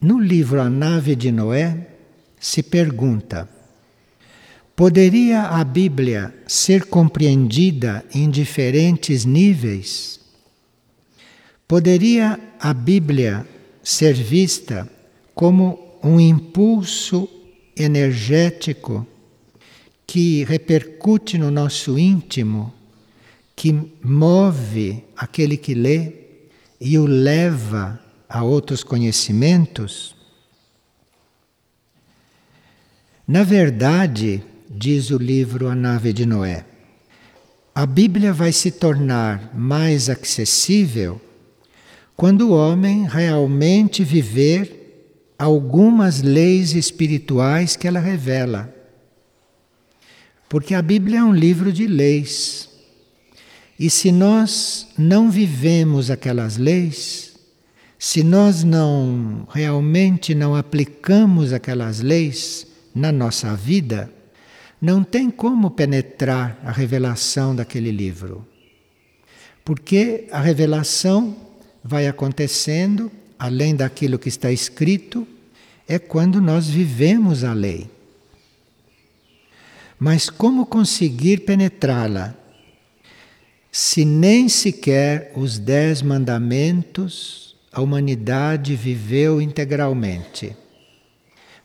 No 0.00 0.18
livro 0.18 0.60
A 0.60 0.68
Nave 0.68 1.14
de 1.14 1.30
Noé, 1.30 1.88
se 2.40 2.62
pergunta: 2.62 3.48
poderia 4.74 5.42
a 5.42 5.62
Bíblia 5.62 6.34
ser 6.46 6.86
compreendida 6.86 8.04
em 8.12 8.28
diferentes 8.28 9.24
níveis? 9.24 10.20
Poderia 11.68 12.38
a 12.58 12.74
Bíblia 12.74 13.46
ser 13.82 14.12
vista 14.14 14.90
como 15.34 15.98
um 16.02 16.18
impulso 16.18 17.28
energético 17.76 19.06
que 20.12 20.44
repercute 20.44 21.38
no 21.38 21.50
nosso 21.50 21.98
íntimo, 21.98 22.70
que 23.56 23.72
move 24.04 25.02
aquele 25.16 25.56
que 25.56 25.72
lê 25.72 26.12
e 26.78 26.98
o 26.98 27.06
leva 27.06 27.98
a 28.28 28.44
outros 28.44 28.84
conhecimentos? 28.84 30.14
Na 33.26 33.42
verdade, 33.42 34.42
diz 34.68 35.08
o 35.08 35.16
livro 35.16 35.66
A 35.66 35.74
Nave 35.74 36.12
de 36.12 36.26
Noé, 36.26 36.66
a 37.74 37.86
Bíblia 37.86 38.34
vai 38.34 38.52
se 38.52 38.70
tornar 38.70 39.50
mais 39.56 40.10
acessível 40.10 41.18
quando 42.14 42.50
o 42.50 42.52
homem 42.52 43.06
realmente 43.06 44.04
viver 44.04 45.24
algumas 45.38 46.20
leis 46.20 46.74
espirituais 46.74 47.76
que 47.76 47.88
ela 47.88 47.98
revela. 47.98 48.81
Porque 50.52 50.74
a 50.74 50.82
Bíblia 50.82 51.20
é 51.20 51.24
um 51.24 51.32
livro 51.32 51.72
de 51.72 51.86
leis. 51.86 52.68
E 53.80 53.88
se 53.88 54.12
nós 54.12 54.86
não 54.98 55.30
vivemos 55.30 56.10
aquelas 56.10 56.58
leis, 56.58 57.32
se 57.98 58.22
nós 58.22 58.62
não 58.62 59.48
realmente 59.50 60.34
não 60.34 60.54
aplicamos 60.54 61.54
aquelas 61.54 62.00
leis 62.00 62.66
na 62.94 63.10
nossa 63.10 63.56
vida, 63.56 64.12
não 64.78 65.02
tem 65.02 65.30
como 65.30 65.70
penetrar 65.70 66.60
a 66.62 66.70
revelação 66.70 67.56
daquele 67.56 67.90
livro. 67.90 68.46
Porque 69.64 70.28
a 70.30 70.42
revelação 70.42 71.34
vai 71.82 72.06
acontecendo 72.06 73.10
além 73.38 73.74
daquilo 73.74 74.18
que 74.18 74.28
está 74.28 74.52
escrito, 74.52 75.26
é 75.88 75.98
quando 75.98 76.42
nós 76.42 76.68
vivemos 76.68 77.42
a 77.42 77.54
lei. 77.54 77.88
Mas 80.04 80.28
como 80.28 80.66
conseguir 80.66 81.44
penetrá-la? 81.44 82.34
Se 83.70 84.04
nem 84.04 84.48
sequer 84.48 85.30
os 85.36 85.60
dez 85.60 86.02
mandamentos 86.02 87.56
a 87.72 87.80
humanidade 87.80 88.74
viveu 88.74 89.40
integralmente. 89.40 90.56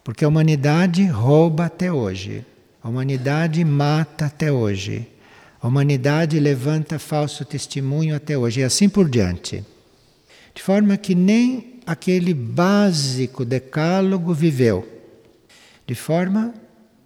Porque 0.03 0.23
a 0.23 0.27
humanidade 0.27 1.03
rouba 1.03 1.65
até 1.65 1.91
hoje, 1.91 2.45
a 2.83 2.87
humanidade 2.87 3.65
mata 3.65 4.27
até 4.27 4.51
hoje, 4.51 5.07
a 5.59 5.67
humanidade 5.67 6.39
levanta 6.39 6.99
falso 6.99 7.43
testemunho 7.43 8.15
até 8.15 8.37
hoje, 8.37 8.59
e 8.59 8.63
assim 8.63 8.87
por 8.87 9.09
diante. 9.09 9.65
De 10.53 10.61
forma 10.61 10.95
que 10.95 11.15
nem 11.15 11.79
aquele 11.87 12.35
básico 12.35 13.43
decálogo 13.43 14.31
viveu. 14.31 14.87
De 15.87 15.95
forma 15.95 16.53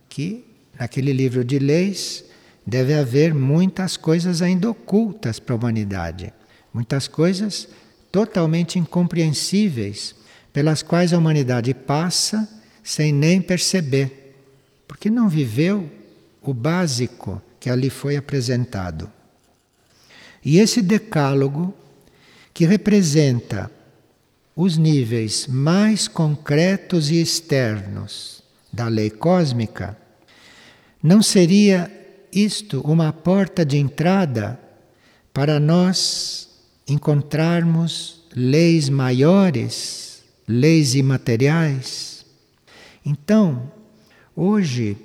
que 0.10 0.51
naquele 0.82 1.14
livro 1.14 1.46
de 1.46 1.60
leis, 1.60 2.26
deve 2.66 2.96
haver 2.96 3.36
muitas 3.36 3.96
coisas 3.96 4.42
ainda 4.42 4.68
ocultas 4.68 5.40
para 5.40 5.54
a 5.54 5.58
humanidade. 5.60 6.34
Muitas 6.74 7.08
coisas 7.08 7.68
totalmente 8.12 8.80
incompreensíveis, 8.80 10.16
pelas 10.52 10.82
quais 10.82 11.14
a 11.14 11.20
humanidade 11.20 11.72
passa 11.76 12.50
sem 12.84 13.14
nem 13.14 13.40
perceber, 13.40 14.36
porque 14.88 15.08
não 15.08 15.30
viveu 15.30 15.88
o 16.42 16.52
básico 16.52 17.40
que 17.60 17.70
ali 17.70 17.92
foi 17.92 18.16
apresentado. 18.16 19.08
E 20.44 20.58
esse 20.58 20.82
decálogo, 20.82 21.76
que 22.56 22.66
representa 22.66 23.70
os 24.56 24.78
níveis 24.78 25.46
mais 25.46 26.08
concretos 26.08 27.12
e 27.12 27.22
externos 27.22 28.42
da 28.74 28.88
lei 28.88 29.12
cósmica, 29.12 30.01
não 31.02 31.24
seria 31.24 31.92
isto 32.32 32.80
uma 32.82 33.12
porta 33.12 33.66
de 33.66 33.78
entrada 33.78 34.60
para 35.34 35.60
nós 35.60 36.50
encontrarmos 36.88 38.24
leis 38.36 38.88
maiores, 38.88 40.24
leis 40.48 40.94
imateriais? 40.94 42.26
Então, 43.06 43.72
hoje, 44.36 44.96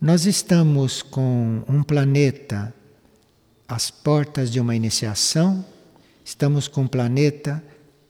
nós 0.00 0.26
estamos 0.26 1.02
com 1.02 1.62
um 1.68 1.82
planeta 1.82 2.74
às 3.66 3.90
portas 3.90 4.50
de 4.50 4.60
uma 4.60 4.76
iniciação, 4.76 5.64
estamos 6.24 6.68
com 6.68 6.82
um 6.82 6.88
planeta 6.88 7.62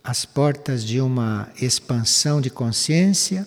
às 0.03 0.25
portas 0.25 0.85
de 0.85 1.01
uma 1.01 1.49
expansão 1.61 2.41
de 2.41 2.51
consciência, 2.51 3.47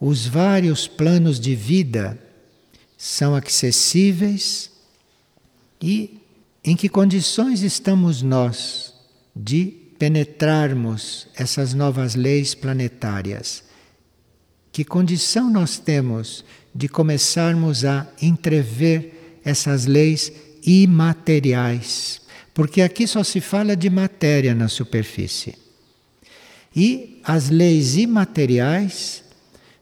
os 0.00 0.26
vários 0.26 0.86
planos 0.86 1.40
de 1.40 1.56
vida 1.56 2.18
são 3.04 3.34
acessíveis 3.34 4.70
e 5.78 6.22
em 6.64 6.74
que 6.74 6.88
condições 6.88 7.60
estamos 7.60 8.22
nós 8.22 8.94
de 9.36 9.66
penetrarmos 9.98 11.28
essas 11.36 11.74
novas 11.74 12.14
leis 12.14 12.54
planetárias? 12.54 13.62
Que 14.72 14.86
condição 14.86 15.50
nós 15.50 15.76
temos 15.76 16.46
de 16.74 16.88
começarmos 16.88 17.84
a 17.84 18.10
entrever 18.22 19.40
essas 19.44 19.84
leis 19.84 20.32
imateriais? 20.62 22.22
Porque 22.54 22.80
aqui 22.80 23.06
só 23.06 23.22
se 23.22 23.38
fala 23.38 23.76
de 23.76 23.90
matéria 23.90 24.54
na 24.54 24.66
superfície. 24.66 25.54
E 26.74 27.20
as 27.22 27.50
leis 27.50 27.98
imateriais 27.98 29.22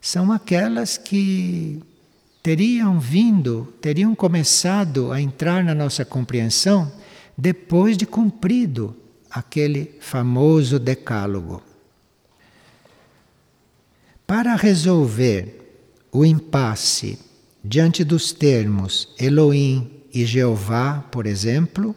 são 0.00 0.32
aquelas 0.32 0.98
que 0.98 1.80
teriam 2.42 2.98
vindo, 2.98 3.72
teriam 3.81 4.14
começado 4.14 5.12
a 5.12 5.20
entrar 5.20 5.62
na 5.62 5.74
nossa 5.74 6.05
compreensão 6.05 6.90
depois 7.38 7.96
de 7.96 8.05
cumprido 8.05 8.96
aquele 9.31 9.94
famoso 10.00 10.78
decálogo. 10.78 11.62
Para 14.26 14.57
resolver 14.57 15.61
o 16.11 16.24
impasse 16.24 17.18
diante 17.64 18.02
dos 18.02 18.33
termos 18.33 19.09
Elohim 19.18 19.90
e 20.12 20.24
Jeová, 20.26 21.05
por 21.11 21.26
exemplo, 21.26 21.94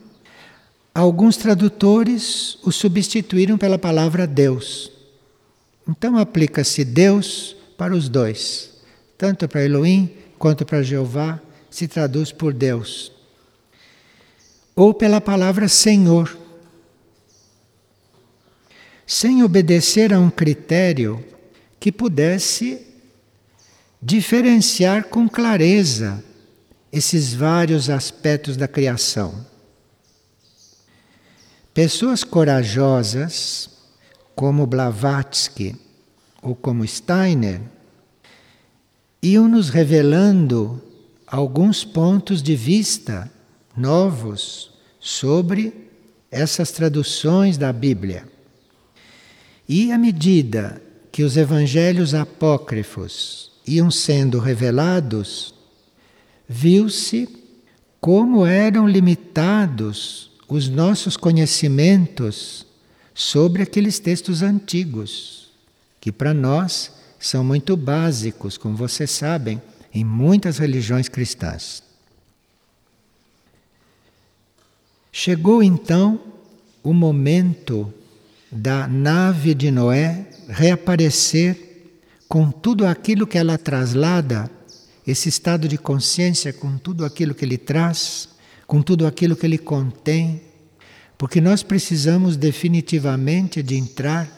alguns 0.93 1.37
tradutores 1.37 2.57
o 2.63 2.71
substituíram 2.71 3.57
pela 3.57 3.79
palavra 3.79 4.27
Deus. 4.27 4.91
Então 5.87 6.17
aplica-se 6.17 6.85
Deus 6.85 7.55
para 7.77 7.93
os 7.93 8.07
dois, 8.07 8.71
tanto 9.17 9.47
para 9.47 9.65
Elohim 9.65 10.09
quanto 10.37 10.65
para 10.65 10.83
Jeová, 10.83 11.41
se 11.69 11.87
traduz 11.87 12.31
por 12.31 12.53
Deus. 12.53 13.11
Ou 14.75 14.93
pela 14.93 15.19
palavra 15.19 15.67
Senhor. 15.67 16.37
Sem 19.05 19.43
obedecer 19.43 20.13
a 20.13 20.19
um 20.19 20.29
critério 20.29 21.23
que 21.79 21.91
pudesse 21.91 22.85
diferenciar 24.01 25.05
com 25.05 25.27
clareza 25.27 26.23
esses 26.91 27.33
vários 27.33 27.89
aspectos 27.89 28.55
da 28.55 28.67
criação. 28.67 29.45
Pessoas 31.73 32.23
corajosas, 32.23 33.69
como 34.33 34.65
Blavatsky 34.65 35.75
ou 36.41 36.55
como 36.55 36.87
Steiner, 36.87 37.61
iam 39.21 39.47
nos 39.47 39.69
revelando 39.69 40.81
alguns 41.25 41.83
pontos 41.83 42.41
de 42.41 42.55
vista 42.55 43.31
novos 43.75 44.71
sobre 44.99 45.73
essas 46.31 46.71
traduções 46.71 47.57
da 47.57 47.71
Bíblia. 47.71 48.27
E 49.67 49.91
à 49.91 49.97
medida 49.97 50.81
que 51.11 51.23
os 51.23 51.37
evangelhos 51.37 52.13
apócrifos 52.13 53.51
iam 53.65 53.89
sendo 53.89 54.37
revelados, 54.37 55.53
viu-se 56.47 57.27
como 57.99 58.45
eram 58.45 58.87
limitados 58.87 60.29
os 60.47 60.69
nossos 60.69 61.17
conhecimentos 61.17 62.65
sobre 63.13 63.63
aqueles 63.63 63.97
textos 63.97 64.41
antigos, 64.41 65.49
que 65.99 66.11
para 66.11 66.33
nós 66.33 66.91
são 67.19 67.43
muito 67.43 67.75
básicos, 67.75 68.57
como 68.57 68.75
vocês 68.75 69.11
sabem, 69.11 69.61
em 69.93 70.03
muitas 70.03 70.57
religiões 70.57 71.07
cristãs. 71.07 71.81
Chegou 75.11 75.63
então 75.63 76.19
o 76.83 76.93
momento 76.93 77.93
da 78.51 78.87
nave 78.87 79.53
de 79.53 79.71
Noé 79.71 80.27
reaparecer 80.47 81.65
com 82.27 82.51
tudo 82.51 82.85
aquilo 82.85 83.25
que 83.25 83.37
ela 83.37 83.57
traslada, 83.57 84.49
esse 85.07 85.29
estado 85.29 85.67
de 85.67 85.77
consciência, 85.77 86.51
com 86.51 86.77
tudo 86.77 87.05
aquilo 87.05 87.33
que 87.33 87.45
ele 87.45 87.57
traz, 87.57 88.29
com 88.67 88.81
tudo 88.81 89.05
aquilo 89.07 89.35
que 89.35 89.45
ele 89.45 89.57
contém, 89.57 90.41
porque 91.17 91.39
nós 91.39 91.63
precisamos 91.63 92.35
definitivamente 92.35 93.63
de 93.63 93.75
entrar 93.75 94.29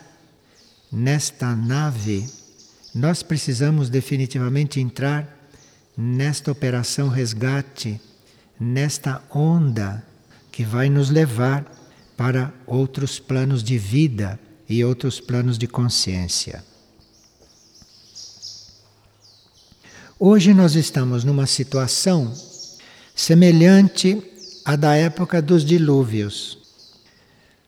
nesta 0.92 1.56
nave, 1.56 2.28
nós 2.98 3.22
precisamos 3.22 3.90
definitivamente 3.90 4.80
entrar 4.80 5.38
nesta 5.96 6.52
operação 6.52 7.10
resgate, 7.10 8.02
nesta 8.60 9.22
onda 9.30 10.04
que 10.52 10.64
vai 10.64 10.90
nos 10.90 11.12
levar 11.12 11.64
para 12.18 12.52
outros 12.66 13.20
planos 13.20 13.64
de 13.64 13.78
vida 13.78 14.40
e 14.68 14.84
outros 14.84 15.20
planos 15.20 15.60
de 15.60 15.68
consciência. 15.68 16.64
Hoje 20.20 20.52
nós 20.52 20.74
estamos 20.74 21.24
numa 21.24 21.46
situação 21.46 22.34
semelhante 23.16 24.20
à 24.66 24.76
da 24.76 24.96
época 24.96 25.40
dos 25.40 25.64
dilúvios, 25.64 26.58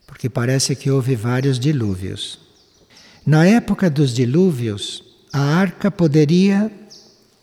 porque 0.08 0.28
parece 0.28 0.76
que 0.76 0.90
houve 0.90 1.16
vários 1.16 1.60
dilúvios. 1.60 2.40
Na 3.24 3.46
época 3.46 3.92
dos 3.92 4.12
dilúvios, 4.12 5.09
a 5.32 5.40
arca 5.40 5.92
poderia 5.92 6.72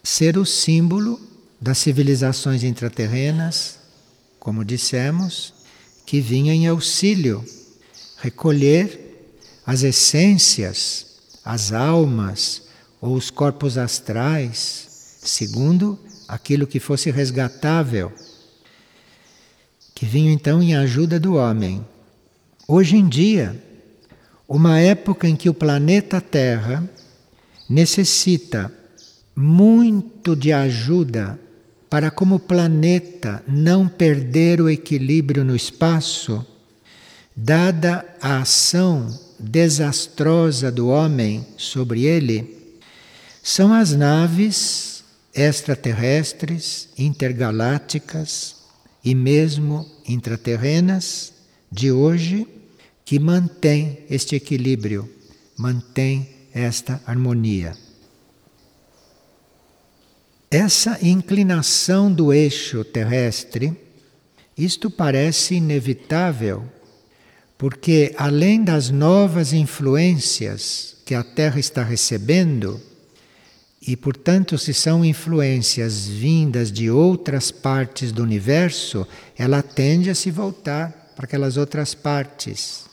ser 0.02 0.36
o 0.36 0.44
símbolo 0.44 1.20
das 1.60 1.78
civilizações 1.78 2.62
intraterrenas, 2.62 3.78
como 4.38 4.64
dissemos, 4.64 5.54
que 6.04 6.20
vinha 6.20 6.52
em 6.52 6.66
auxílio, 6.66 7.44
recolher 8.18 9.30
as 9.64 9.82
essências, 9.82 11.06
as 11.44 11.72
almas 11.72 12.62
ou 13.00 13.14
os 13.14 13.30
corpos 13.30 13.78
astrais, 13.78 15.18
segundo 15.22 15.98
aquilo 16.28 16.66
que 16.66 16.80
fosse 16.80 17.10
resgatável, 17.10 18.12
que 19.94 20.04
vinham 20.04 20.32
então 20.32 20.62
em 20.62 20.76
ajuda 20.76 21.18
do 21.18 21.34
homem. 21.34 21.84
Hoje 22.68 22.96
em 22.96 23.08
dia, 23.08 23.60
uma 24.48 24.78
época 24.78 25.28
em 25.28 25.34
que 25.34 25.48
o 25.48 25.54
planeta 25.54 26.20
Terra 26.20 26.88
necessita 27.68 28.72
muito 29.34 30.34
de 30.34 30.52
ajuda 30.52 31.38
para, 31.90 32.10
como 32.10 32.38
planeta, 32.38 33.42
não 33.46 33.88
perder 33.88 34.60
o 34.60 34.68
equilíbrio 34.68 35.44
no 35.44 35.54
espaço, 35.54 36.44
dada 37.34 38.04
a 38.20 38.38
ação 38.38 39.08
desastrosa 39.38 40.72
do 40.72 40.88
homem 40.88 41.46
sobre 41.56 42.04
ele 42.04 42.56
são 43.42 43.72
as 43.72 43.92
naves 43.92 45.04
extraterrestres, 45.34 46.88
intergalácticas 46.98 48.56
e 49.04 49.14
mesmo 49.14 49.86
intraterrenas 50.08 51.32
de 51.70 51.92
hoje 51.92 52.46
que 53.04 53.18
mantém 53.20 53.98
este 54.10 54.34
equilíbrio, 54.34 55.08
mantém 55.56 56.28
esta 56.56 57.00
harmonia. 57.06 57.76
Essa 60.50 60.98
inclinação 61.02 62.12
do 62.12 62.32
eixo 62.32 62.84
terrestre, 62.84 63.72
isto 64.56 64.90
parece 64.90 65.56
inevitável 65.56 66.64
porque 67.58 68.14
além 68.18 68.62
das 68.62 68.90
novas 68.90 69.52
influências 69.52 70.96
que 71.06 71.14
a 71.14 71.22
Terra 71.22 71.58
está 71.58 71.82
recebendo, 71.82 72.80
e 73.80 73.96
portanto, 73.96 74.58
se 74.58 74.74
são 74.74 75.04
influências 75.04 76.06
vindas 76.06 76.72
de 76.72 76.90
outras 76.90 77.50
partes 77.50 78.12
do 78.12 78.22
universo, 78.22 79.06
ela 79.38 79.62
tende 79.62 80.10
a 80.10 80.14
se 80.14 80.30
voltar 80.30 81.12
para 81.14 81.24
aquelas 81.24 81.56
outras 81.56 81.94
partes. 81.94 82.84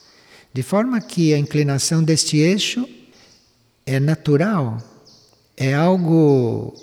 De 0.53 0.61
forma 0.61 1.01
que 1.01 1.33
a 1.33 1.37
inclinação 1.37 2.03
deste 2.03 2.37
eixo 2.37 2.87
é 3.85 3.99
natural, 3.99 4.81
é 5.57 5.73
algo 5.73 6.73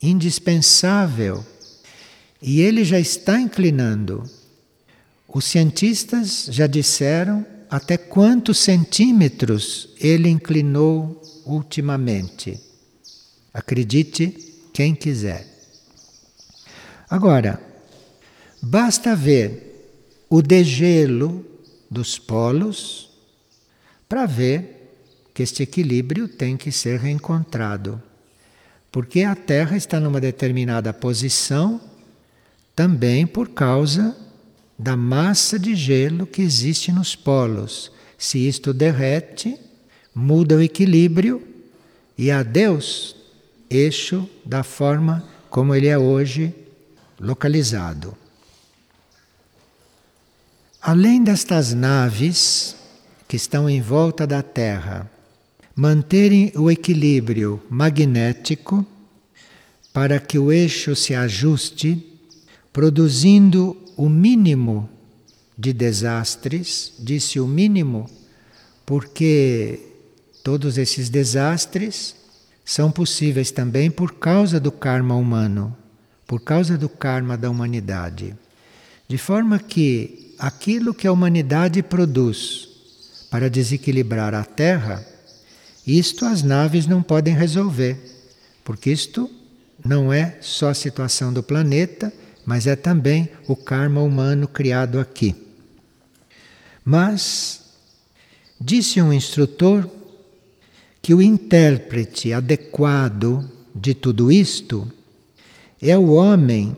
indispensável. 0.00 1.44
E 2.40 2.60
ele 2.60 2.84
já 2.84 2.98
está 2.98 3.40
inclinando. 3.40 4.28
Os 5.28 5.44
cientistas 5.44 6.48
já 6.50 6.66
disseram 6.66 7.46
até 7.70 7.96
quantos 7.96 8.58
centímetros 8.58 9.88
ele 9.98 10.28
inclinou 10.28 11.22
ultimamente. 11.46 12.60
Acredite 13.54 14.28
quem 14.72 14.94
quiser. 14.94 15.46
Agora, 17.08 17.60
basta 18.60 19.14
ver 19.14 19.72
o 20.28 20.42
degelo 20.42 21.44
dos 21.90 22.18
polos 22.18 23.10
para 24.08 24.26
ver 24.26 24.81
que 25.34 25.42
este 25.42 25.62
equilíbrio 25.62 26.28
tem 26.28 26.56
que 26.56 26.70
ser 26.70 26.98
reencontrado. 27.00 28.02
Porque 28.90 29.22
a 29.22 29.34
Terra 29.34 29.76
está 29.76 29.98
numa 29.98 30.20
determinada 30.20 30.92
posição 30.92 31.80
também 32.76 33.26
por 33.26 33.48
causa 33.50 34.16
da 34.78 34.96
massa 34.96 35.58
de 35.58 35.74
gelo 35.74 36.26
que 36.26 36.42
existe 36.42 36.90
nos 36.92 37.14
polos. 37.14 37.90
Se 38.18 38.38
isto 38.46 38.72
derrete, 38.72 39.58
muda 40.14 40.56
o 40.56 40.62
equilíbrio 40.62 41.42
e 42.16 42.30
adeus, 42.30 43.16
eixo 43.70 44.28
da 44.44 44.62
forma 44.62 45.26
como 45.48 45.74
ele 45.74 45.86
é 45.86 45.98
hoje 45.98 46.54
localizado. 47.18 48.16
Além 50.80 51.22
destas 51.22 51.72
naves 51.72 52.74
que 53.28 53.36
estão 53.36 53.70
em 53.70 53.80
volta 53.80 54.26
da 54.26 54.42
Terra, 54.42 55.08
manterem 55.74 56.52
o 56.54 56.70
equilíbrio 56.70 57.62
magnético 57.68 58.86
para 59.92 60.18
que 60.18 60.38
o 60.38 60.50
eixo 60.50 60.96
se 60.96 61.14
ajuste, 61.14 62.06
produzindo 62.72 63.76
o 63.96 64.08
mínimo 64.08 64.88
de 65.56 65.72
desastres, 65.72 66.94
disse 66.98 67.38
o 67.38 67.46
mínimo, 67.46 68.08
porque 68.86 69.80
todos 70.42 70.78
esses 70.78 71.08
desastres 71.08 72.16
são 72.64 72.90
possíveis 72.90 73.50
também 73.50 73.90
por 73.90 74.14
causa 74.14 74.58
do 74.58 74.72
karma 74.72 75.14
humano, 75.14 75.76
por 76.26 76.40
causa 76.40 76.78
do 76.78 76.88
karma 76.88 77.36
da 77.36 77.50
humanidade. 77.50 78.34
De 79.06 79.18
forma 79.18 79.58
que 79.58 80.34
aquilo 80.38 80.94
que 80.94 81.06
a 81.06 81.12
humanidade 81.12 81.82
produz 81.82 82.68
para 83.30 83.50
desequilibrar 83.50 84.34
a 84.34 84.44
Terra, 84.44 85.06
isto 85.86 86.24
as 86.24 86.42
naves 86.42 86.86
não 86.86 87.02
podem 87.02 87.34
resolver, 87.34 87.98
porque 88.64 88.90
isto 88.90 89.30
não 89.84 90.12
é 90.12 90.38
só 90.40 90.70
a 90.70 90.74
situação 90.74 91.32
do 91.32 91.42
planeta, 91.42 92.12
mas 92.46 92.66
é 92.66 92.76
também 92.76 93.28
o 93.48 93.56
karma 93.56 94.00
humano 94.00 94.46
criado 94.46 94.98
aqui. 95.00 95.34
Mas, 96.84 97.60
disse 98.60 99.00
um 99.00 99.12
instrutor, 99.12 99.88
que 101.02 101.12
o 101.12 101.20
intérprete 101.20 102.32
adequado 102.32 103.50
de 103.74 103.92
tudo 103.92 104.30
isto 104.30 104.90
é 105.80 105.98
o 105.98 106.12
homem 106.12 106.76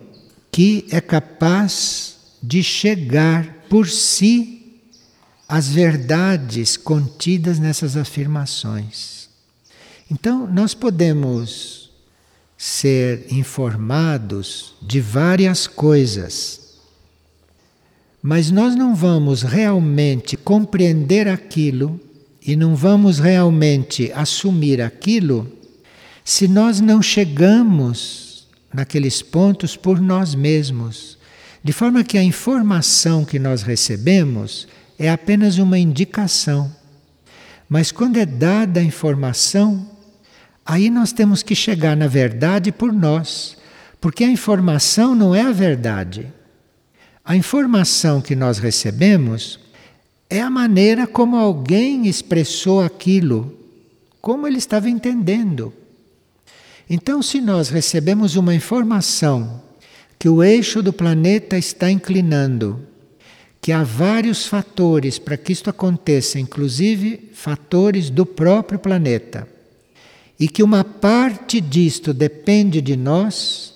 que 0.50 0.86
é 0.90 1.00
capaz 1.00 2.16
de 2.42 2.62
chegar 2.62 3.66
por 3.68 3.86
si 3.86 4.53
às 5.48 5.68
verdades 5.68 6.76
contidas 6.76 7.58
nessas 7.58 7.96
afirmações. 7.96 9.28
Então, 10.10 10.46
nós 10.46 10.74
podemos 10.74 11.90
ser 12.56 13.26
informados 13.30 14.74
de 14.80 15.00
várias 15.00 15.66
coisas, 15.66 16.60
mas 18.22 18.50
nós 18.50 18.74
não 18.74 18.94
vamos 18.94 19.42
realmente 19.42 20.36
compreender 20.36 21.28
aquilo 21.28 22.00
e 22.40 22.56
não 22.56 22.74
vamos 22.74 23.18
realmente 23.18 24.10
assumir 24.12 24.80
aquilo 24.80 25.50
se 26.24 26.48
nós 26.48 26.80
não 26.80 27.02
chegamos 27.02 28.46
naqueles 28.72 29.20
pontos 29.20 29.76
por 29.76 30.00
nós 30.00 30.34
mesmos. 30.34 31.18
De 31.62 31.72
forma 31.72 32.02
que 32.02 32.18
a 32.18 32.22
informação 32.22 33.24
que 33.24 33.38
nós 33.38 33.62
recebemos 33.62 34.66
é 34.98 35.10
apenas 35.10 35.58
uma 35.58 35.78
indicação. 35.78 36.70
Mas 37.68 37.90
quando 37.90 38.18
é 38.18 38.26
dada 38.26 38.80
a 38.80 38.84
informação, 38.84 39.88
aí 40.64 40.90
nós 40.90 41.12
temos 41.12 41.42
que 41.42 41.54
chegar 41.54 41.96
na 41.96 42.06
verdade 42.06 42.70
por 42.70 42.92
nós, 42.92 43.56
porque 44.00 44.24
a 44.24 44.30
informação 44.30 45.14
não 45.14 45.34
é 45.34 45.42
a 45.42 45.52
verdade. 45.52 46.32
A 47.24 47.34
informação 47.34 48.20
que 48.20 48.36
nós 48.36 48.58
recebemos 48.58 49.58
é 50.28 50.40
a 50.40 50.50
maneira 50.50 51.06
como 51.06 51.36
alguém 51.36 52.06
expressou 52.06 52.82
aquilo, 52.82 53.58
como 54.20 54.46
ele 54.46 54.58
estava 54.58 54.90
entendendo. 54.90 55.72
Então, 56.88 57.22
se 57.22 57.40
nós 57.40 57.70
recebemos 57.70 58.36
uma 58.36 58.54
informação 58.54 59.62
que 60.18 60.28
o 60.28 60.42
eixo 60.42 60.82
do 60.82 60.92
planeta 60.92 61.56
está 61.56 61.90
inclinando, 61.90 62.86
que 63.64 63.72
há 63.72 63.82
vários 63.82 64.44
fatores 64.44 65.18
para 65.18 65.38
que 65.38 65.50
isto 65.50 65.70
aconteça, 65.70 66.38
inclusive 66.38 67.30
fatores 67.32 68.10
do 68.10 68.26
próprio 68.26 68.78
planeta, 68.78 69.48
e 70.38 70.48
que 70.48 70.62
uma 70.62 70.84
parte 70.84 71.62
disto 71.62 72.12
depende 72.12 72.82
de 72.82 72.94
nós, 72.94 73.72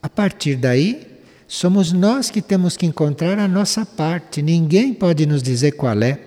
a 0.00 0.08
partir 0.08 0.54
daí 0.54 1.18
Somos 1.50 1.92
nós 1.92 2.30
que 2.30 2.42
temos 2.42 2.76
que 2.76 2.84
encontrar 2.84 3.38
a 3.38 3.48
nossa 3.48 3.86
parte. 3.86 4.42
Ninguém 4.42 4.92
pode 4.92 5.24
nos 5.24 5.42
dizer 5.42 5.72
qual 5.72 6.02
é. 6.02 6.20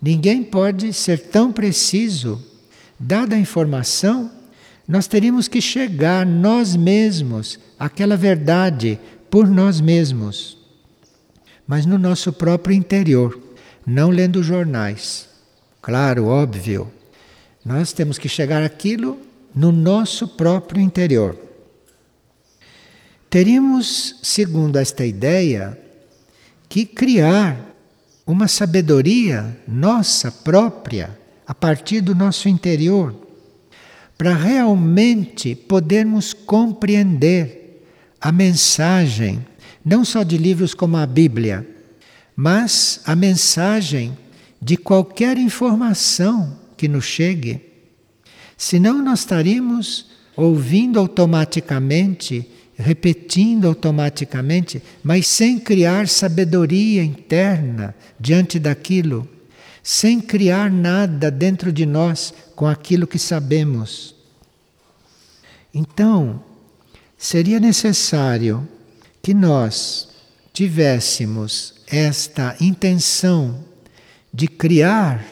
Ninguém 0.00 0.42
pode 0.42 0.92
ser 0.92 1.18
tão 1.18 1.50
preciso. 1.50 2.38
Dada 3.00 3.34
a 3.34 3.38
informação, 3.38 4.30
nós 4.86 5.06
teríamos 5.06 5.48
que 5.48 5.58
chegar 5.58 6.26
nós 6.26 6.76
mesmos 6.76 7.58
àquela 7.78 8.14
verdade 8.14 9.00
por 9.30 9.48
nós 9.48 9.80
mesmos, 9.80 10.58
mas 11.66 11.86
no 11.86 11.98
nosso 11.98 12.32
próprio 12.32 12.74
interior, 12.74 13.38
não 13.86 14.10
lendo 14.10 14.42
jornais. 14.42 15.28
Claro, 15.80 16.26
óbvio. 16.26 16.90
Nós 17.64 17.92
temos 17.92 18.18
que 18.18 18.28
chegar 18.28 18.62
aquilo 18.62 19.18
no 19.54 19.70
nosso 19.70 20.28
próprio 20.28 20.80
interior. 20.80 21.36
Teríamos, 23.30 24.20
segundo 24.22 24.78
esta 24.78 25.04
ideia, 25.04 25.78
que 26.68 26.84
criar 26.84 27.74
uma 28.26 28.48
sabedoria 28.48 29.56
nossa 29.66 30.30
própria, 30.30 31.18
a 31.46 31.54
partir 31.54 32.00
do 32.00 32.14
nosso 32.14 32.48
interior, 32.48 33.14
para 34.16 34.34
realmente 34.34 35.54
podermos 35.54 36.32
compreender 36.32 37.84
a 38.20 38.32
mensagem, 38.32 39.44
não 39.84 40.04
só 40.04 40.22
de 40.22 40.38
livros 40.38 40.74
como 40.74 40.96
a 40.96 41.06
Bíblia, 41.06 41.66
mas 42.34 43.00
a 43.04 43.14
mensagem 43.14 44.16
de 44.60 44.76
qualquer 44.76 45.36
informação 45.36 46.58
que 46.76 46.88
nos 46.88 47.04
chegue. 47.04 47.60
Senão, 48.56 49.02
nós 49.02 49.20
estaríamos 49.20 50.06
ouvindo 50.36 50.98
automaticamente 50.98 52.50
repetindo 52.76 53.66
automaticamente, 53.66 54.82
mas 55.02 55.26
sem 55.26 55.58
criar 55.58 56.08
sabedoria 56.08 57.02
interna 57.02 57.94
diante 58.18 58.58
daquilo, 58.58 59.28
sem 59.82 60.20
criar 60.20 60.70
nada 60.70 61.30
dentro 61.30 61.72
de 61.72 61.86
nós 61.86 62.34
com 62.56 62.66
aquilo 62.66 63.06
que 63.06 63.18
sabemos. 63.18 64.14
Então, 65.72 66.42
seria 67.16 67.60
necessário 67.60 68.66
que 69.24 69.34
nós 69.34 70.08
tivéssemos 70.52 71.74
esta 71.88 72.54
intenção 72.60 73.64
de 74.32 74.46
criar 74.46 75.24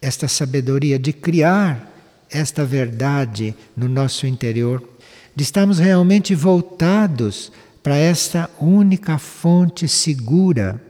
esta 0.00 0.28
sabedoria, 0.28 1.00
de 1.00 1.12
criar 1.12 1.90
esta 2.30 2.64
verdade 2.64 3.56
no 3.76 3.88
nosso 3.88 4.26
interior 4.26 4.86
de 5.34 5.44
estarmos 5.44 5.78
realmente 5.78 6.34
voltados 6.34 7.52
para 7.82 7.96
esta 7.96 8.50
única 8.60 9.18
fonte 9.18 9.86
segura, 9.86 10.82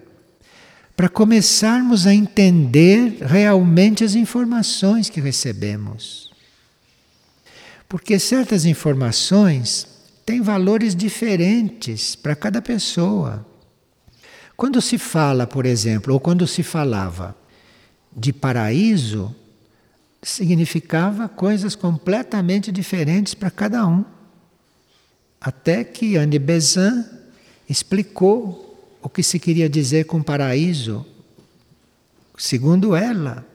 para 0.96 1.08
começarmos 1.08 2.06
a 2.06 2.14
entender 2.14 3.18
realmente 3.20 4.02
as 4.02 4.14
informações 4.14 5.10
que 5.10 5.20
recebemos. 5.20 6.32
Porque 7.88 8.18
certas 8.18 8.64
informações 8.64 9.86
têm 10.28 10.42
valores 10.42 10.94
diferentes 10.94 12.14
para 12.14 12.36
cada 12.36 12.60
pessoa. 12.60 13.46
Quando 14.58 14.78
se 14.82 14.98
fala, 14.98 15.46
por 15.46 15.64
exemplo, 15.64 16.12
ou 16.12 16.20
quando 16.20 16.46
se 16.46 16.62
falava 16.62 17.34
de 18.14 18.30
paraíso, 18.30 19.34
significava 20.22 21.30
coisas 21.30 21.74
completamente 21.74 22.70
diferentes 22.70 23.32
para 23.32 23.50
cada 23.50 23.86
um. 23.86 24.04
Até 25.40 25.82
que 25.82 26.18
Anne 26.18 26.38
Besant 26.38 27.06
explicou 27.66 28.98
o 29.00 29.08
que 29.08 29.22
se 29.22 29.38
queria 29.38 29.66
dizer 29.66 30.04
com 30.04 30.22
paraíso, 30.22 31.06
segundo 32.36 32.94
ela. 32.94 33.46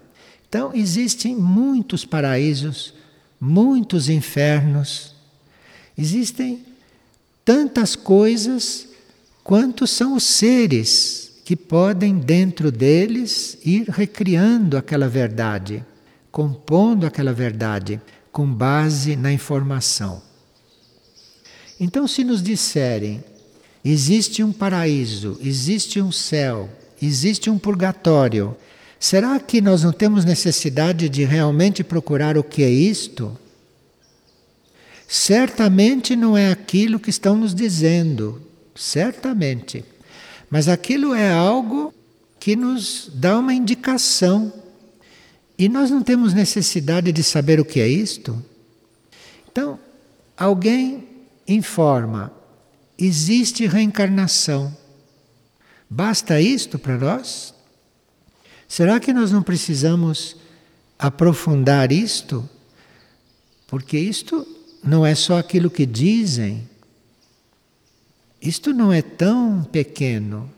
Então, 0.50 0.72
existem 0.74 1.36
muitos 1.36 2.04
paraísos, 2.04 2.96
muitos 3.40 4.10
infernos, 4.10 5.14
existem 5.98 6.66
tantas 7.46 7.96
coisas 7.96 8.88
quanto 9.44 9.86
são 9.86 10.16
os 10.16 10.24
seres 10.24 11.42
que 11.44 11.56
podem, 11.56 12.18
dentro 12.18 12.72
deles, 12.72 13.58
ir 13.66 13.90
recriando 13.90 14.78
aquela 14.78 15.10
verdade, 15.10 15.84
compondo 16.32 17.06
aquela 17.06 17.34
verdade 17.34 18.00
com 18.32 18.48
base 18.48 19.16
na 19.16 19.32
informação. 19.32 20.22
Então, 21.80 22.08
se 22.08 22.24
nos 22.24 22.42
disserem 22.42 23.24
existe 23.84 24.42
um 24.42 24.54
paraíso, 24.54 25.38
existe 25.42 26.02
um 26.02 26.12
céu, 26.12 26.70
existe 27.02 27.50
um 27.50 27.60
purgatório, 27.60 28.56
será 28.98 29.38
que 29.40 29.60
nós 29.60 29.84
não 29.84 29.92
temos 29.92 30.24
necessidade 30.24 31.10
de 31.10 31.26
realmente 31.26 31.84
procurar 31.84 32.38
o 32.38 32.44
que 32.44 32.64
é 32.64 32.70
isto? 32.70 33.38
Certamente 35.08 36.16
não 36.16 36.36
é 36.36 36.52
aquilo 36.52 37.00
que 37.00 37.10
estão 37.10 37.36
nos 37.36 37.54
dizendo, 37.54 38.42
certamente. 38.76 39.84
Mas 40.50 40.68
aquilo 40.68 41.14
é 41.14 41.32
algo 41.32 41.94
que 42.40 42.56
nos 42.56 43.10
dá 43.14 43.38
uma 43.38 43.54
indicação. 43.54 44.52
E 45.58 45.70
nós 45.70 45.90
não 45.90 46.02
temos 46.02 46.34
necessidade 46.34 47.12
de 47.12 47.24
saber 47.24 47.60
o 47.60 47.66
que 47.66 47.80
é 47.80 47.88
isto? 47.88 48.44
Então, 49.52 49.80
alguém 50.36 51.08
informa: 51.48 52.34
existe 52.98 53.66
reencarnação. 53.66 54.76
Basta 55.90 56.42
isto 56.42 56.80
para 56.80 56.98
nós? 56.98 57.54
Será 58.68 59.00
que 59.00 59.14
nós 59.14 59.32
não 59.32 59.44
precisamos 59.44 60.36
aprofundar 60.98 61.92
isto? 61.92 62.50
Porque 63.68 63.98
isto 63.98 64.46
não 64.84 65.06
é 65.06 65.16
só 65.16 65.38
aquilo 65.38 65.70
que 65.70 65.86
dizem. 65.86 66.68
Isto 68.42 68.74
não 68.74 68.92
é 68.92 69.02
tão 69.02 69.64
pequeno. 69.64 70.52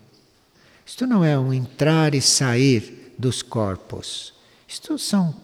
Isto 0.86 1.06
não 1.06 1.24
é 1.24 1.38
um 1.38 1.54
entrar 1.54 2.16
e 2.16 2.22
sair 2.22 3.14
dos 3.18 3.42
corpos. 3.42 4.34
Isto 4.68 4.98
são 4.98 5.36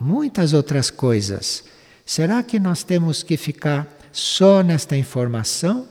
muitas 0.00 0.52
outras 0.52 0.90
coisas. 0.90 1.64
Será 2.06 2.42
que 2.42 2.58
nós 2.58 2.84
temos 2.84 3.22
que 3.22 3.36
ficar 3.36 3.88
só 4.12 4.62
nesta 4.62 4.96
informação? 4.96 5.88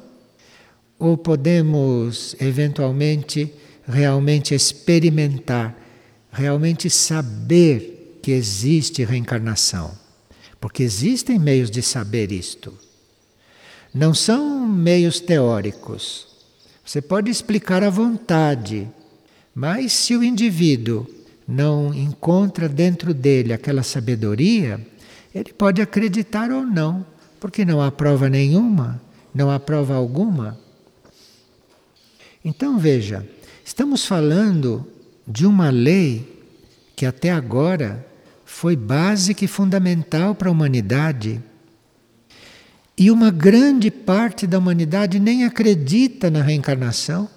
Ou 0.98 1.18
podemos, 1.18 2.36
eventualmente, 2.40 3.54
realmente 3.86 4.56
experimentar, 4.56 5.76
realmente 6.32 6.90
saber 6.90 8.20
que 8.22 8.32
existe 8.32 9.04
reencarnação? 9.04 10.03
Porque 10.64 10.82
existem 10.82 11.38
meios 11.38 11.70
de 11.70 11.82
saber 11.82 12.32
isto. 12.32 12.74
Não 13.94 14.14
são 14.14 14.66
meios 14.66 15.20
teóricos. 15.20 16.26
Você 16.86 17.02
pode 17.02 17.30
explicar 17.30 17.84
à 17.84 17.90
vontade, 17.90 18.90
mas 19.54 19.92
se 19.92 20.16
o 20.16 20.24
indivíduo 20.24 21.06
não 21.46 21.94
encontra 21.94 22.70
dentro 22.70 23.14
dele 23.14 23.52
aquela 23.52 23.84
sabedoria, 23.84 24.80
ele 25.36 25.52
pode 25.52 25.82
acreditar 25.82 26.50
ou 26.50 26.66
não, 26.66 27.06
porque 27.42 27.66
não 27.66 27.82
há 27.82 27.92
prova 27.92 28.30
nenhuma, 28.30 29.02
não 29.36 29.52
há 29.52 29.60
prova 29.60 29.96
alguma. 29.96 30.58
Então 32.42 32.78
veja, 32.78 33.28
estamos 33.66 34.06
falando 34.06 34.88
de 35.28 35.46
uma 35.46 35.70
lei 35.70 36.42
que 36.96 37.06
até 37.06 37.32
agora 37.32 38.13
foi 38.54 38.76
básica 38.76 39.44
e 39.44 39.48
fundamental 39.48 40.36
para 40.36 40.48
a 40.48 40.52
humanidade. 40.52 41.42
E 42.96 43.10
uma 43.10 43.32
grande 43.32 43.90
parte 43.90 44.46
da 44.46 44.60
humanidade 44.60 45.20
nem 45.20 45.44
acredita 45.44 46.30
na 46.30 46.42
reencarnação. 46.42 47.28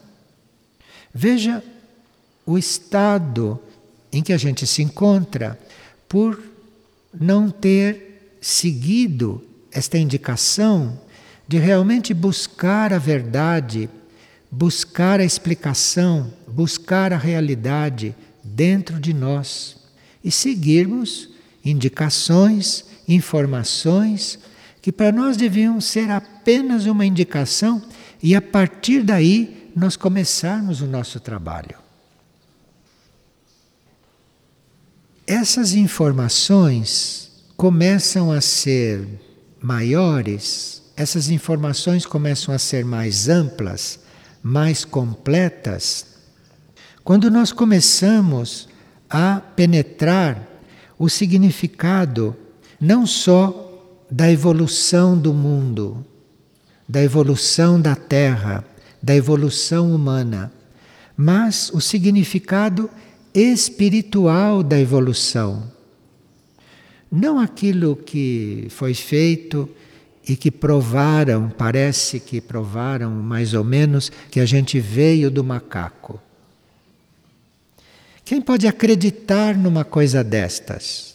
Veja 1.12 1.64
o 2.44 2.58
estado 2.58 3.58
em 4.12 4.22
que 4.22 4.32
a 4.32 4.36
gente 4.36 4.66
se 4.66 4.82
encontra 4.82 5.58
por 6.06 6.40
não 7.18 7.50
ter 7.50 8.36
seguido 8.40 9.42
esta 9.72 9.96
indicação 9.96 11.00
de 11.48 11.56
realmente 11.56 12.12
buscar 12.12 12.92
a 12.92 12.98
verdade, 12.98 13.88
buscar 14.50 15.18
a 15.18 15.24
explicação, 15.24 16.30
buscar 16.46 17.10
a 17.12 17.18
realidade 17.18 18.14
dentro 18.44 19.00
de 19.00 19.14
nós 19.14 19.85
e 20.26 20.30
seguirmos 20.32 21.28
indicações, 21.64 22.84
informações 23.06 24.40
que 24.82 24.90
para 24.90 25.12
nós 25.12 25.36
deviam 25.36 25.80
ser 25.80 26.10
apenas 26.10 26.84
uma 26.84 27.06
indicação 27.06 27.80
e 28.20 28.34
a 28.34 28.42
partir 28.42 29.04
daí 29.04 29.70
nós 29.76 29.94
começarmos 29.94 30.80
o 30.80 30.86
nosso 30.86 31.20
trabalho. 31.20 31.76
Essas 35.24 35.74
informações 35.74 37.30
começam 37.56 38.32
a 38.32 38.40
ser 38.40 39.06
maiores, 39.62 40.82
essas 40.96 41.30
informações 41.30 42.04
começam 42.04 42.52
a 42.52 42.58
ser 42.58 42.84
mais 42.84 43.28
amplas, 43.28 44.00
mais 44.42 44.84
completas, 44.84 46.04
quando 47.04 47.30
nós 47.30 47.52
começamos 47.52 48.68
a 49.08 49.40
penetrar 49.54 50.46
o 50.98 51.08
significado 51.08 52.36
não 52.80 53.06
só 53.06 53.62
da 54.10 54.30
evolução 54.30 55.18
do 55.18 55.32
mundo, 55.32 56.04
da 56.88 57.02
evolução 57.02 57.80
da 57.80 57.96
Terra, 57.96 58.64
da 59.02 59.14
evolução 59.14 59.94
humana, 59.94 60.52
mas 61.16 61.70
o 61.72 61.80
significado 61.80 62.90
espiritual 63.34 64.62
da 64.62 64.78
evolução. 64.78 65.70
Não 67.10 67.38
aquilo 67.38 67.96
que 67.96 68.66
foi 68.70 68.94
feito 68.94 69.68
e 70.28 70.36
que 70.36 70.50
provaram, 70.50 71.48
parece 71.48 72.18
que 72.18 72.40
provaram 72.40 73.10
mais 73.10 73.54
ou 73.54 73.62
menos, 73.62 74.10
que 74.30 74.40
a 74.40 74.46
gente 74.46 74.80
veio 74.80 75.30
do 75.30 75.44
macaco. 75.44 76.20
Quem 78.26 78.40
pode 78.40 78.66
acreditar 78.66 79.56
numa 79.56 79.84
coisa 79.84 80.24
destas? 80.24 81.14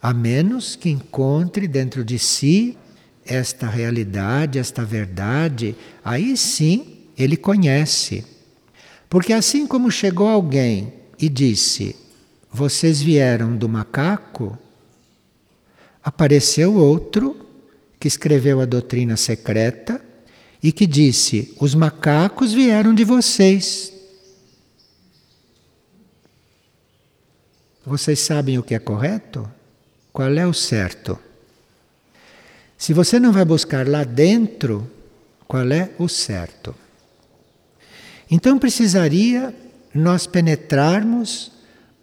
A 0.00 0.14
menos 0.14 0.76
que 0.76 0.88
encontre 0.88 1.66
dentro 1.66 2.04
de 2.04 2.16
si 2.16 2.78
esta 3.26 3.66
realidade, 3.66 4.56
esta 4.56 4.84
verdade, 4.84 5.74
aí 6.04 6.36
sim 6.36 6.98
ele 7.18 7.36
conhece. 7.36 8.24
Porque 9.10 9.32
assim 9.32 9.66
como 9.66 9.90
chegou 9.90 10.28
alguém 10.28 10.92
e 11.18 11.28
disse: 11.28 11.96
Vocês 12.52 13.02
vieram 13.02 13.56
do 13.56 13.68
macaco? 13.68 14.56
Apareceu 16.04 16.76
outro 16.76 17.48
que 17.98 18.06
escreveu 18.06 18.60
a 18.60 18.64
doutrina 18.64 19.16
secreta 19.16 20.00
e 20.62 20.70
que 20.70 20.86
disse: 20.86 21.52
Os 21.58 21.74
macacos 21.74 22.52
vieram 22.52 22.94
de 22.94 23.02
vocês. 23.02 23.91
Vocês 27.84 28.20
sabem 28.20 28.58
o 28.58 28.62
que 28.62 28.74
é 28.74 28.78
correto? 28.78 29.50
Qual 30.12 30.32
é 30.32 30.46
o 30.46 30.54
certo? 30.54 31.18
Se 32.78 32.92
você 32.92 33.18
não 33.18 33.32
vai 33.32 33.44
buscar 33.44 33.88
lá 33.88 34.04
dentro, 34.04 34.88
qual 35.48 35.70
é 35.70 35.90
o 35.98 36.08
certo? 36.08 36.74
Então 38.30 38.58
precisaria 38.58 39.54
nós 39.94 40.26
penetrarmos 40.26 41.52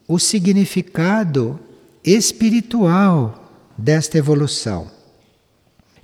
o 0.07 0.19
significado 0.19 1.59
espiritual 2.03 3.51
desta 3.77 4.17
evolução. 4.17 4.91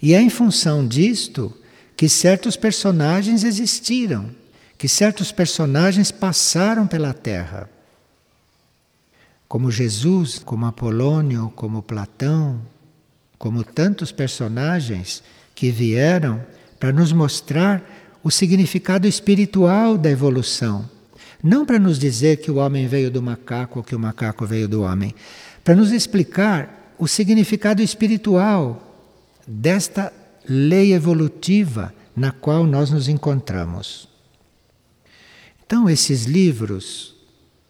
E 0.01 0.13
é 0.13 0.21
em 0.21 0.29
função 0.29 0.87
disto 0.87 1.53
que 1.97 2.07
certos 2.07 2.55
personagens 2.55 3.43
existiram, 3.43 4.29
que 4.77 4.87
certos 4.87 5.31
personagens 5.31 6.11
passaram 6.11 6.87
pela 6.87 7.13
Terra. 7.13 7.69
Como 9.47 9.71
Jesus, 9.71 10.39
como 10.39 10.65
Apolônio, 10.65 11.51
como 11.55 11.81
Platão, 11.81 12.61
como 13.37 13.63
tantos 13.63 14.11
personagens 14.11 15.23
que 15.53 15.71
vieram 15.71 16.43
para 16.79 16.91
nos 16.91 17.11
mostrar 17.11 17.83
o 18.23 18.31
significado 18.31 19.07
espiritual 19.07 19.97
da 19.97 20.09
evolução 20.09 20.89
não 21.45 21.63
para 21.63 21.77
nos 21.77 21.99
dizer 21.99 22.37
que 22.37 22.49
o 22.49 22.55
homem 22.55 22.87
veio 22.87 23.11
do 23.11 23.21
macaco 23.21 23.77
ou 23.77 23.83
que 23.83 23.95
o 23.95 23.99
macaco 23.99 24.47
veio 24.47 24.67
do 24.67 24.81
homem, 24.81 25.13
para 25.63 25.75
nos 25.75 25.91
explicar 25.91 26.95
o 26.97 27.07
significado 27.07 27.83
espiritual 27.83 28.81
desta 29.45 30.11
lei 30.49 30.91
evolutiva 30.91 31.93
na 32.15 32.31
qual 32.31 32.65
nós 32.65 32.89
nos 32.89 33.07
encontramos. 33.07 34.09
Então, 35.63 35.87
esses 35.87 36.23
livros, 36.23 37.15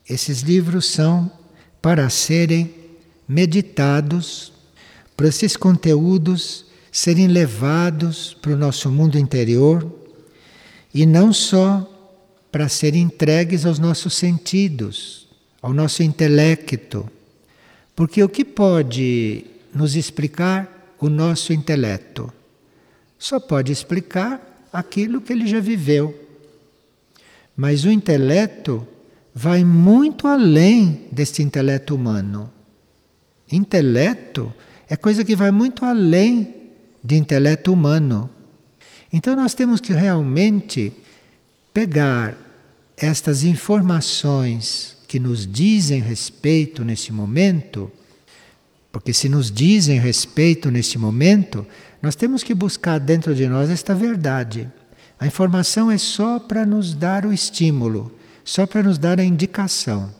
esses 0.07 0.39
livros 0.39 0.85
são 0.85 1.29
para 1.85 2.09
serem 2.09 2.73
meditados, 3.27 4.51
para 5.15 5.27
esses 5.27 5.55
conteúdos 5.55 6.65
serem 6.91 7.27
levados 7.27 8.35
para 8.41 8.53
o 8.53 8.57
nosso 8.57 8.89
mundo 8.89 9.19
interior 9.19 9.87
e 10.91 11.05
não 11.05 11.31
só 11.31 11.87
para 12.51 12.67
serem 12.69 13.03
entregues 13.03 13.67
aos 13.67 13.77
nossos 13.77 14.15
sentidos, 14.15 15.27
ao 15.61 15.73
nosso 15.73 16.01
intelecto. 16.01 17.07
Porque 17.95 18.23
o 18.23 18.29
que 18.29 18.43
pode 18.43 19.45
nos 19.71 19.95
explicar 19.95 20.95
o 20.99 21.07
nosso 21.07 21.53
intelecto? 21.53 22.33
Só 23.19 23.39
pode 23.39 23.71
explicar 23.71 24.65
aquilo 24.73 25.21
que 25.21 25.31
ele 25.31 25.45
já 25.45 25.59
viveu. 25.59 26.19
Mas 27.55 27.85
o 27.85 27.91
intelecto 27.91 28.87
vai 29.35 29.65
muito 29.65 30.27
além 30.29 31.07
deste 31.11 31.43
intelecto 31.43 31.93
humano. 31.93 32.49
Intelecto 33.51 34.53
é 34.89 34.95
coisa 34.95 35.25
que 35.25 35.35
vai 35.35 35.51
muito 35.51 35.83
além 35.83 36.55
de 37.03 37.15
intelecto 37.15 37.73
humano. 37.73 38.29
Então 39.11 39.35
nós 39.35 39.53
temos 39.53 39.81
que 39.81 39.91
realmente 39.91 40.93
pegar 41.73 42.37
estas 42.95 43.43
informações 43.43 44.95
que 45.05 45.19
nos 45.19 45.45
dizem 45.45 45.99
respeito 45.99 46.85
nesse 46.85 47.11
momento, 47.11 47.91
porque 48.89 49.11
se 49.11 49.27
nos 49.27 49.51
dizem 49.51 49.99
respeito 49.99 50.71
nesse 50.71 50.97
momento, 50.97 51.67
nós 52.01 52.15
temos 52.15 52.41
que 52.41 52.53
buscar 52.53 52.99
dentro 52.99 53.35
de 53.35 53.47
nós 53.47 53.69
esta 53.69 53.93
verdade. 53.93 54.71
A 55.19 55.27
informação 55.27 55.91
é 55.91 55.97
só 55.97 56.39
para 56.39 56.65
nos 56.65 56.93
dar 56.93 57.25
o 57.25 57.33
estímulo, 57.33 58.11
só 58.45 58.67
para 58.67 58.83
nos 58.83 58.99
dar 58.99 59.19
a 59.19 59.23
indicação. 59.23 60.13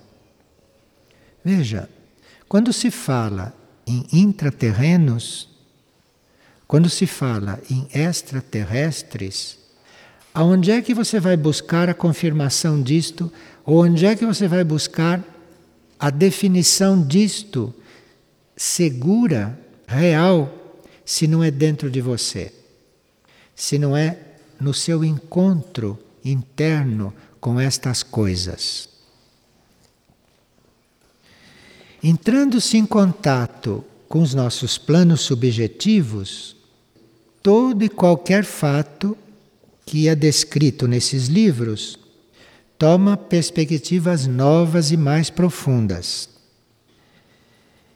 Veja, 1.44 1.88
quando 2.50 2.74
se 2.74 2.90
fala 2.90 3.56
em 3.86 4.04
intraterrenos, 4.12 5.48
quando 6.68 6.90
se 6.90 7.06
fala 7.06 7.62
em 7.70 7.88
extraterrestres, 7.94 9.60
aonde 10.34 10.72
é 10.72 10.82
que 10.82 10.96
você 10.96 11.20
vai 11.20 11.38
buscar 11.38 11.88
a 11.88 11.94
confirmação 11.94 12.82
disto? 12.82 13.32
Ou 13.64 13.86
onde 13.86 14.08
é 14.08 14.16
que 14.16 14.26
você 14.26 14.48
vai 14.48 14.64
buscar 14.64 15.24
a 16.00 16.10
definição 16.10 17.06
disto 17.06 17.74
segura, 18.58 19.58
real, 19.88 20.52
se 21.06 21.28
não 21.28 21.44
é 21.44 21.52
dentro 21.52 21.92
de 21.92 22.02
você? 22.02 22.52
Se 23.56 23.78
não 23.78 23.96
é 23.96 24.18
no 24.60 24.74
seu 24.74 25.04
encontro 25.04 26.00
interno 26.24 27.14
com 27.46 27.60
estas 27.60 28.02
coisas. 28.02 28.90
Entrando-se 32.02 32.76
em 32.76 32.88
contato 32.88 33.86
com 34.10 34.20
os 34.20 34.34
nossos 34.34 34.80
planos 34.80 35.22
subjetivos, 35.22 36.56
todo 37.44 37.84
e 37.84 37.88
qualquer 37.88 38.44
fato 38.44 39.16
que 39.86 40.08
é 40.08 40.16
descrito 40.16 40.88
nesses 40.88 41.28
livros 41.28 42.00
toma 42.80 43.16
perspectivas 43.16 44.26
novas 44.26 44.90
e 44.90 44.98
mais 44.98 45.30
profundas. 45.30 46.28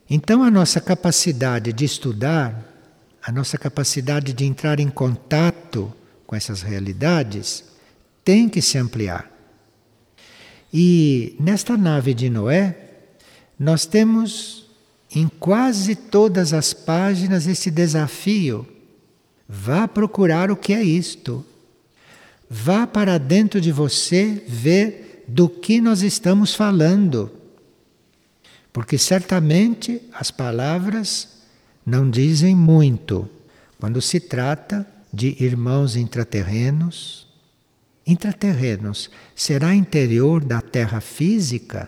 Então, 0.07 0.43
a 0.43 0.51
nossa 0.51 0.79
capacidade 0.79 1.73
de 1.73 1.85
estudar, 1.85 2.71
a 3.19 3.31
nossa 3.31 3.57
capacidade 3.57 4.31
de 4.31 4.45
entrar 4.45 4.79
em 4.79 4.91
contato 4.91 5.91
com 6.27 6.35
essas 6.35 6.61
realidades 6.61 7.63
tem 8.23 8.47
que 8.47 8.61
se 8.61 8.77
ampliar. 8.77 9.38
E 10.73 11.35
nesta 11.39 11.75
nave 11.75 12.13
de 12.13 12.29
Noé, 12.29 12.77
nós 13.57 13.85
temos 13.85 14.69
em 15.13 15.27
quase 15.27 15.95
todas 15.95 16.53
as 16.53 16.73
páginas 16.73 17.47
esse 17.47 17.71
desafio. 17.71 18.67
Vá 19.47 19.87
procurar 19.87 20.51
o 20.51 20.55
que 20.55 20.73
é 20.73 20.83
isto. 20.83 21.43
Vá 22.49 22.85
para 22.85 23.17
dentro 23.17 23.59
de 23.59 23.71
você 23.71 24.43
ver 24.47 25.25
do 25.27 25.49
que 25.49 25.81
nós 25.81 26.01
estamos 26.01 26.53
falando. 26.53 27.31
Porque 28.71 28.97
certamente 28.97 30.01
as 30.13 30.29
palavras 30.29 31.39
não 31.85 32.09
dizem 32.09 32.55
muito 32.55 33.27
quando 33.79 34.01
se 34.01 34.19
trata 34.19 34.85
de 35.11 35.35
irmãos 35.43 35.95
intraterrenos. 35.95 37.27
Intraterrenos 38.09 39.07
será 39.35 39.75
interior 39.75 40.43
da 40.43 40.61
terra 40.61 40.99
física 40.99 41.87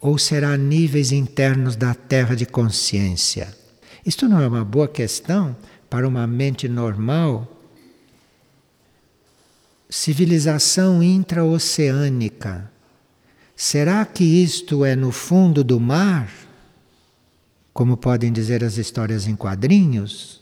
ou 0.00 0.18
será 0.18 0.56
níveis 0.56 1.12
internos 1.12 1.76
da 1.76 1.94
terra 1.94 2.34
de 2.34 2.44
consciência? 2.44 3.56
Isto 4.04 4.28
não 4.28 4.40
é 4.40 4.48
uma 4.48 4.64
boa 4.64 4.88
questão 4.88 5.56
para 5.88 6.08
uma 6.08 6.26
mente 6.26 6.68
normal. 6.68 7.56
Civilização 9.88 11.00
intraoceânica. 11.00 12.68
Será 13.54 14.04
que 14.04 14.24
isto 14.24 14.84
é 14.84 14.96
no 14.96 15.12
fundo 15.12 15.62
do 15.62 15.78
mar? 15.78 16.28
Como 17.72 17.96
podem 17.96 18.32
dizer 18.32 18.64
as 18.64 18.76
histórias 18.76 19.28
em 19.28 19.36
quadrinhos? 19.36 20.40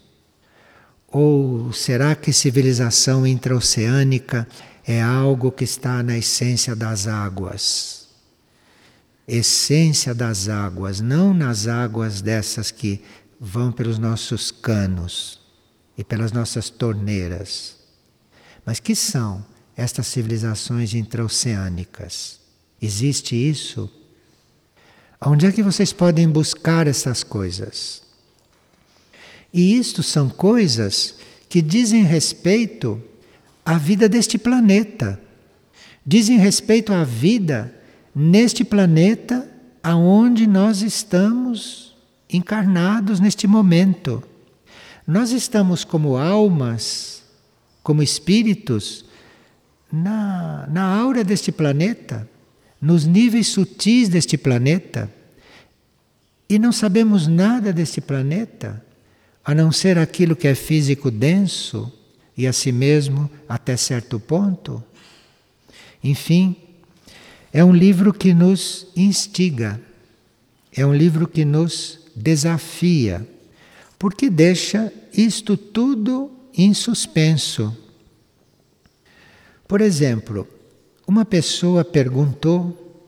Ou 1.06 1.70
será 1.70 2.14
que 2.14 2.32
civilização 2.32 3.26
intraoceânica 3.26 4.48
é 4.88 5.02
algo 5.02 5.52
que 5.52 5.64
está 5.64 6.02
na 6.02 6.16
essência 6.16 6.74
das 6.74 7.06
águas? 7.06 8.08
Essência 9.28 10.14
das 10.14 10.48
águas, 10.48 10.98
não 10.98 11.34
nas 11.34 11.66
águas 11.66 12.22
dessas 12.22 12.70
que 12.70 13.02
vão 13.38 13.70
pelos 13.70 13.98
nossos 13.98 14.50
canos 14.50 15.40
e 15.98 16.02
pelas 16.02 16.32
nossas 16.32 16.70
torneiras. 16.70 17.76
Mas 18.64 18.80
que 18.80 18.94
são 18.94 19.44
estas 19.76 20.06
civilizações 20.06 20.94
intraoceânicas? 20.94 22.40
Existe 22.80 23.36
isso? 23.36 23.90
Onde 25.20 25.44
é 25.44 25.52
que 25.52 25.62
vocês 25.62 25.92
podem 25.92 26.26
buscar 26.26 26.86
essas 26.86 27.22
coisas? 27.22 28.02
E 29.52 29.76
isto 29.76 30.02
são 30.02 30.30
coisas 30.30 31.16
que 31.46 31.60
dizem 31.60 32.04
respeito 32.04 33.02
à 33.68 33.76
vida 33.76 34.08
deste 34.08 34.38
planeta. 34.38 35.20
Dizem 36.06 36.38
respeito 36.38 36.90
à 36.90 37.04
vida 37.04 37.70
neste 38.14 38.64
planeta 38.64 39.46
aonde 39.82 40.46
nós 40.46 40.80
estamos 40.80 41.94
encarnados 42.30 43.20
neste 43.20 43.46
momento. 43.46 44.22
Nós 45.06 45.32
estamos 45.32 45.84
como 45.84 46.16
almas, 46.16 47.22
como 47.82 48.02
espíritos, 48.02 49.04
na, 49.92 50.66
na 50.70 50.84
aura 50.84 51.22
deste 51.22 51.52
planeta, 51.52 52.26
nos 52.80 53.04
níveis 53.04 53.48
sutis 53.48 54.08
deste 54.08 54.38
planeta, 54.38 55.12
e 56.48 56.58
não 56.58 56.72
sabemos 56.72 57.26
nada 57.26 57.70
deste 57.70 58.00
planeta 58.00 58.82
a 59.44 59.54
não 59.54 59.70
ser 59.70 59.98
aquilo 59.98 60.34
que 60.34 60.48
é 60.48 60.54
físico 60.54 61.10
denso 61.10 61.92
e 62.38 62.46
a 62.46 62.52
si 62.52 62.70
mesmo 62.70 63.28
até 63.48 63.76
certo 63.76 64.20
ponto? 64.20 64.82
Enfim, 66.02 66.54
é 67.52 67.64
um 67.64 67.74
livro 67.74 68.14
que 68.14 68.32
nos 68.32 68.86
instiga, 68.94 69.80
é 70.72 70.86
um 70.86 70.94
livro 70.94 71.26
que 71.26 71.44
nos 71.44 71.98
desafia, 72.14 73.28
porque 73.98 74.30
deixa 74.30 74.92
isto 75.12 75.56
tudo 75.56 76.30
em 76.56 76.72
suspenso. 76.72 77.76
Por 79.66 79.80
exemplo, 79.80 80.46
uma 81.08 81.24
pessoa 81.24 81.84
perguntou 81.84 83.02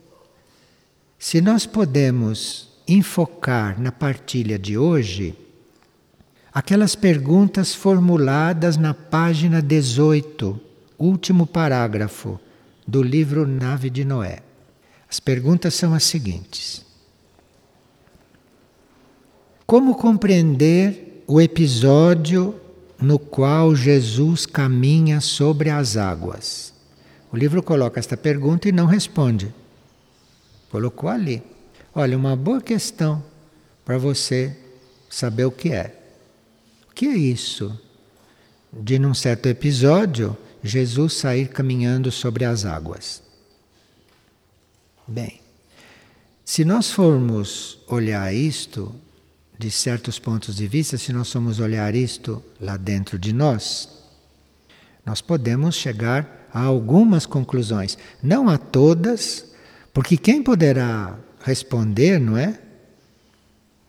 se 1.17 1.41
nós 1.41 1.67
podemos 1.67 2.69
enfocar 2.89 3.81
na 3.81 3.93
partilha 3.93 4.59
de 4.59 4.77
hoje 4.77 5.37
aquelas 6.53 6.95
perguntas 6.95 7.75
formuladas 7.75 8.77
na 8.77 8.93
página 8.93 9.63
18, 9.63 10.61
último 10.99 11.47
parágrafo 11.47 12.39
do 12.87 13.03
livro 13.03 13.47
Nave 13.47 13.89
de 13.89 14.05
Noé. 14.05 14.41
As 15.09 15.21
perguntas 15.21 15.75
são 15.75 15.95
as 15.95 16.05
seguintes: 16.05 16.85
Como 19.67 19.95
compreender 19.95 21.25
o 21.27 21.41
episódio 21.41 22.61
no 23.01 23.19
qual 23.19 23.75
Jesus 23.75 24.45
caminha 24.45 25.21
sobre 25.21 25.71
as 25.71 25.97
águas? 25.97 26.75
O 27.33 27.37
livro 27.37 27.63
coloca 27.63 28.01
esta 28.01 28.17
pergunta 28.17 28.69
e 28.69 28.73
não 28.73 28.87
responde. 28.87 29.55
Colocou 30.69 31.09
ali. 31.09 31.43
Olha, 31.95 32.17
uma 32.17 32.35
boa 32.35 32.61
questão 32.61 33.23
para 33.85 33.99
você 33.99 34.57
saber 35.09 35.45
o 35.45 35.51
que 35.51 35.73
é 35.73 36.00
que 37.01 37.07
é 37.07 37.17
isso? 37.17 37.81
De 38.71 38.99
num 38.99 39.15
certo 39.15 39.47
episódio, 39.47 40.37
Jesus 40.63 41.15
sair 41.15 41.49
caminhando 41.49 42.13
sobre 42.13 42.45
as 42.45 42.67
águas. 42.67 43.23
Bem, 45.09 45.41
se 46.45 46.63
nós 46.63 46.91
formos 46.91 47.79
olhar 47.89 48.35
isto 48.35 48.95
de 49.59 49.71
certos 49.71 50.19
pontos 50.19 50.57
de 50.57 50.69
vista, 50.69 50.99
se 50.99 51.11
nós 51.11 51.33
formos 51.33 51.59
olhar 51.59 51.95
isto 51.95 52.45
lá 52.61 52.77
dentro 52.77 53.19
de 53.19 53.33
nós, 53.33 53.89
nós 55.03 55.23
podemos 55.23 55.77
chegar 55.77 56.51
a 56.53 56.61
algumas 56.61 57.25
conclusões, 57.25 57.97
não 58.23 58.47
a 58.47 58.59
todas, 58.59 59.47
porque 59.95 60.19
quem 60.19 60.43
poderá 60.43 61.19
responder, 61.43 62.21
não 62.21 62.37
é? 62.37 62.61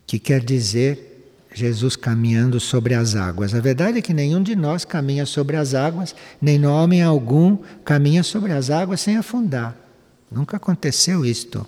Que 0.07 0.17
quer 0.17 0.41
dizer 0.41 1.10
Jesus 1.53 1.95
caminhando 1.95 2.59
sobre 2.59 2.93
as 2.93 3.15
águas. 3.15 3.53
A 3.53 3.59
verdade 3.59 3.97
é 3.97 4.01
que 4.01 4.13
nenhum 4.13 4.41
de 4.41 4.55
nós 4.55 4.85
caminha 4.85 5.25
sobre 5.25 5.57
as 5.57 5.73
águas, 5.73 6.15
nem 6.41 6.65
homem 6.65 7.01
algum 7.01 7.57
caminha 7.83 8.23
sobre 8.23 8.53
as 8.53 8.69
águas 8.69 9.01
sem 9.01 9.17
afundar. 9.17 9.75
Nunca 10.31 10.57
aconteceu 10.57 11.25
isto. 11.25 11.67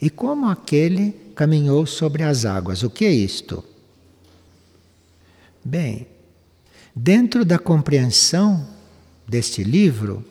E 0.00 0.08
como 0.08 0.48
aquele 0.48 1.12
caminhou 1.34 1.86
sobre 1.86 2.22
as 2.22 2.44
águas? 2.44 2.82
O 2.82 2.90
que 2.90 3.04
é 3.04 3.10
isto? 3.10 3.64
Bem, 5.64 6.06
dentro 6.94 7.44
da 7.44 7.58
compreensão 7.58 8.64
deste 9.26 9.64
livro, 9.64 10.24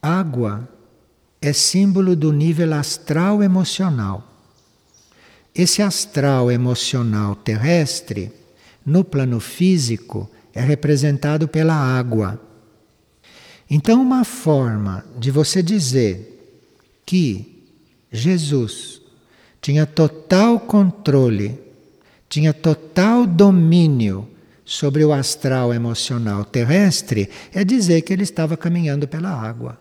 água 0.00 0.68
é 1.42 1.52
símbolo 1.52 2.14
do 2.14 2.32
nível 2.32 2.72
astral 2.74 3.42
emocional. 3.42 4.29
Esse 5.54 5.82
astral 5.82 6.50
emocional 6.50 7.34
terrestre, 7.34 8.32
no 8.84 9.04
plano 9.04 9.40
físico, 9.40 10.30
é 10.54 10.60
representado 10.60 11.48
pela 11.48 11.74
água. 11.74 12.40
Então, 13.68 14.02
uma 14.02 14.24
forma 14.24 15.04
de 15.18 15.30
você 15.30 15.62
dizer 15.62 16.30
que 17.06 17.64
Jesus 18.10 19.00
tinha 19.60 19.86
total 19.86 20.58
controle, 20.58 21.58
tinha 22.28 22.52
total 22.52 23.26
domínio 23.26 24.28
sobre 24.64 25.04
o 25.04 25.12
astral 25.12 25.74
emocional 25.74 26.44
terrestre 26.44 27.28
é 27.52 27.64
dizer 27.64 28.02
que 28.02 28.12
ele 28.12 28.22
estava 28.22 28.56
caminhando 28.56 29.08
pela 29.08 29.30
água. 29.30 29.76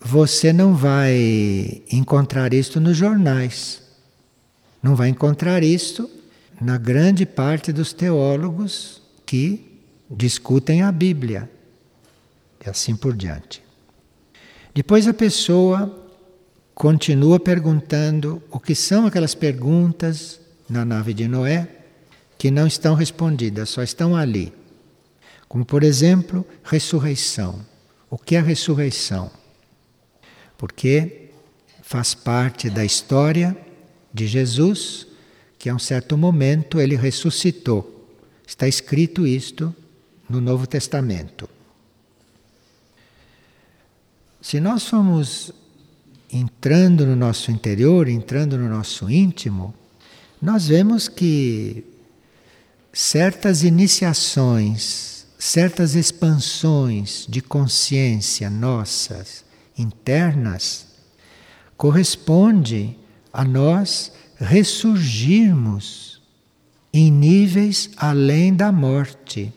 Você 0.00 0.52
não 0.52 0.74
vai 0.74 1.82
encontrar 1.90 2.54
isto 2.54 2.80
nos 2.80 2.96
jornais. 2.96 3.82
Não 4.82 4.94
vai 4.94 5.08
encontrar 5.08 5.62
isto 5.62 6.08
na 6.60 6.78
grande 6.78 7.26
parte 7.26 7.72
dos 7.72 7.92
teólogos 7.92 9.02
que 9.26 9.80
discutem 10.10 10.82
a 10.82 10.92
Bíblia. 10.92 11.50
E 12.64 12.68
assim 12.68 12.96
por 12.96 13.14
diante. 13.14 13.62
Depois 14.74 15.08
a 15.08 15.14
pessoa 15.14 16.06
continua 16.74 17.40
perguntando 17.40 18.40
o 18.50 18.60
que 18.60 18.74
são 18.74 19.06
aquelas 19.06 19.34
perguntas 19.34 20.40
na 20.68 20.84
nave 20.84 21.12
de 21.12 21.26
Noé 21.26 21.68
que 22.38 22.52
não 22.52 22.68
estão 22.68 22.94
respondidas, 22.94 23.68
só 23.68 23.82
estão 23.82 24.14
ali. 24.14 24.52
Como, 25.48 25.64
por 25.64 25.82
exemplo, 25.82 26.46
ressurreição. 26.62 27.66
O 28.08 28.16
que 28.16 28.36
é 28.36 28.40
ressurreição? 28.40 29.30
Porque 30.58 31.30
faz 31.82 32.14
parte 32.14 32.68
da 32.68 32.84
história 32.84 33.56
de 34.12 34.26
Jesus 34.26 35.06
que 35.58 35.70
a 35.70 35.74
um 35.74 35.78
certo 35.78 36.18
momento 36.18 36.80
ele 36.80 36.96
ressuscitou. 36.96 38.14
Está 38.46 38.68
escrito 38.68 39.26
isto 39.26 39.74
no 40.28 40.40
Novo 40.40 40.66
Testamento. 40.66 41.48
Se 44.40 44.60
nós 44.60 44.86
formos 44.86 45.52
entrando 46.30 47.06
no 47.06 47.16
nosso 47.16 47.50
interior, 47.50 48.08
entrando 48.08 48.58
no 48.58 48.68
nosso 48.68 49.10
íntimo, 49.10 49.74
nós 50.40 50.68
vemos 50.68 51.08
que 51.08 51.84
certas 52.92 53.62
iniciações, 53.62 55.26
certas 55.38 55.94
expansões 55.94 57.26
de 57.28 57.40
consciência 57.40 58.50
nossas 58.50 59.47
internas 59.78 60.86
corresponde 61.76 62.96
a 63.32 63.44
nós 63.44 64.12
ressurgirmos 64.36 66.20
em 66.92 67.10
níveis 67.10 67.90
além 67.96 68.52
da 68.52 68.72
morte. 68.72 69.52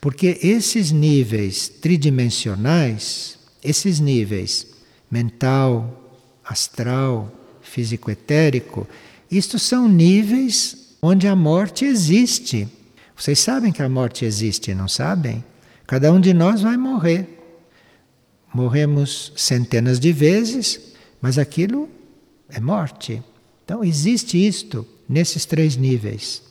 Porque 0.00 0.38
esses 0.42 0.90
níveis 0.90 1.68
tridimensionais, 1.68 3.38
esses 3.62 4.00
níveis 4.00 4.66
mental, 5.10 6.18
astral, 6.42 7.30
físico-etérico, 7.60 8.88
isto 9.30 9.58
são 9.58 9.86
níveis 9.88 10.96
onde 11.00 11.28
a 11.28 11.36
morte 11.36 11.84
existe. 11.84 12.68
Vocês 13.16 13.38
sabem 13.38 13.70
que 13.70 13.82
a 13.82 13.88
morte 13.88 14.24
existe, 14.24 14.74
não 14.74 14.88
sabem? 14.88 15.44
Cada 15.86 16.12
um 16.12 16.20
de 16.20 16.32
nós 16.32 16.62
vai 16.62 16.76
morrer. 16.76 17.41
Morremos 18.54 19.32
centenas 19.36 19.98
de 19.98 20.12
vezes, 20.12 20.94
mas 21.20 21.38
aquilo 21.38 21.88
é 22.48 22.60
morte. 22.60 23.22
Então 23.64 23.82
existe 23.82 24.36
isto 24.36 24.86
nesses 25.08 25.44
três 25.44 25.76
níveis. 25.76 26.42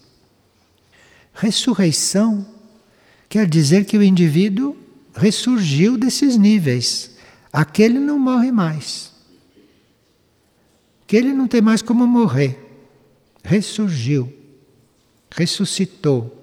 Ressurreição 1.34 2.46
quer 3.30 3.48
dizer 3.48 3.86
que 3.86 3.98
o 3.98 4.04
indivíduo 4.04 4.76
ressurgiu 5.14 5.98
desses 5.98 6.38
níveis. 6.38 7.12
Aquele 7.54 8.00
não 8.00 8.18
morre 8.18 8.52
mais. 8.52 9.12
Aquele 11.04 11.34
não 11.34 11.48
tem 11.48 11.62
mais 11.62 11.82
como 11.82 12.08
morrer 12.08 12.72
ressurgiu, 13.44 14.32
ressuscitou. 15.32 16.38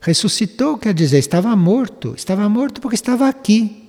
Ressuscitou 0.00 0.78
quer 0.78 0.94
dizer, 0.94 1.18
estava 1.18 1.54
morto. 1.56 2.14
Estava 2.16 2.48
morto 2.48 2.80
porque 2.80 2.94
estava 2.94 3.28
aqui. 3.28 3.87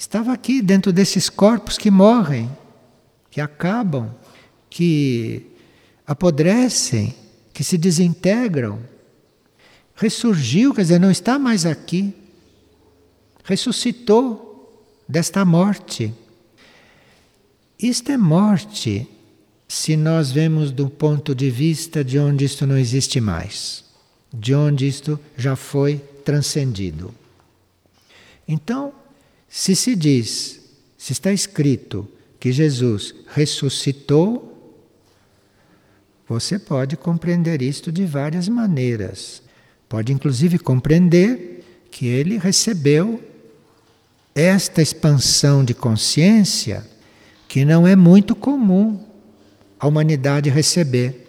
Estava 0.00 0.32
aqui, 0.32 0.62
dentro 0.62 0.94
desses 0.94 1.28
corpos 1.28 1.76
que 1.76 1.90
morrem, 1.90 2.50
que 3.30 3.38
acabam, 3.38 4.10
que 4.70 5.44
apodrecem, 6.06 7.14
que 7.52 7.62
se 7.62 7.76
desintegram. 7.76 8.78
Ressurgiu, 9.94 10.72
quer 10.72 10.80
dizer, 10.80 10.98
não 10.98 11.10
está 11.10 11.38
mais 11.38 11.66
aqui. 11.66 12.14
Ressuscitou 13.44 14.88
desta 15.06 15.44
morte. 15.44 16.14
Isto 17.78 18.12
é 18.12 18.16
morte 18.16 19.06
se 19.68 19.98
nós 19.98 20.32
vemos 20.32 20.72
do 20.72 20.88
ponto 20.88 21.34
de 21.34 21.50
vista 21.50 22.02
de 22.02 22.18
onde 22.18 22.46
isto 22.46 22.66
não 22.66 22.78
existe 22.78 23.20
mais, 23.20 23.84
de 24.32 24.54
onde 24.54 24.88
isto 24.88 25.20
já 25.36 25.54
foi 25.54 25.98
transcendido. 26.24 27.14
Então, 28.48 28.94
se 29.50 29.74
se 29.74 29.96
diz, 29.96 30.60
se 30.96 31.12
está 31.12 31.32
escrito 31.32 32.08
que 32.38 32.52
Jesus 32.52 33.12
ressuscitou, 33.34 34.46
você 36.28 36.56
pode 36.56 36.96
compreender 36.96 37.60
isto 37.60 37.90
de 37.90 38.06
várias 38.06 38.48
maneiras. 38.48 39.42
Pode 39.88 40.12
inclusive 40.12 40.56
compreender 40.60 41.64
que 41.90 42.06
ele 42.06 42.38
recebeu 42.38 43.20
esta 44.32 44.80
expansão 44.80 45.64
de 45.64 45.74
consciência 45.74 46.86
que 47.48 47.64
não 47.64 47.84
é 47.84 47.96
muito 47.96 48.36
comum 48.36 49.04
a 49.80 49.88
humanidade 49.88 50.48
receber. 50.48 51.26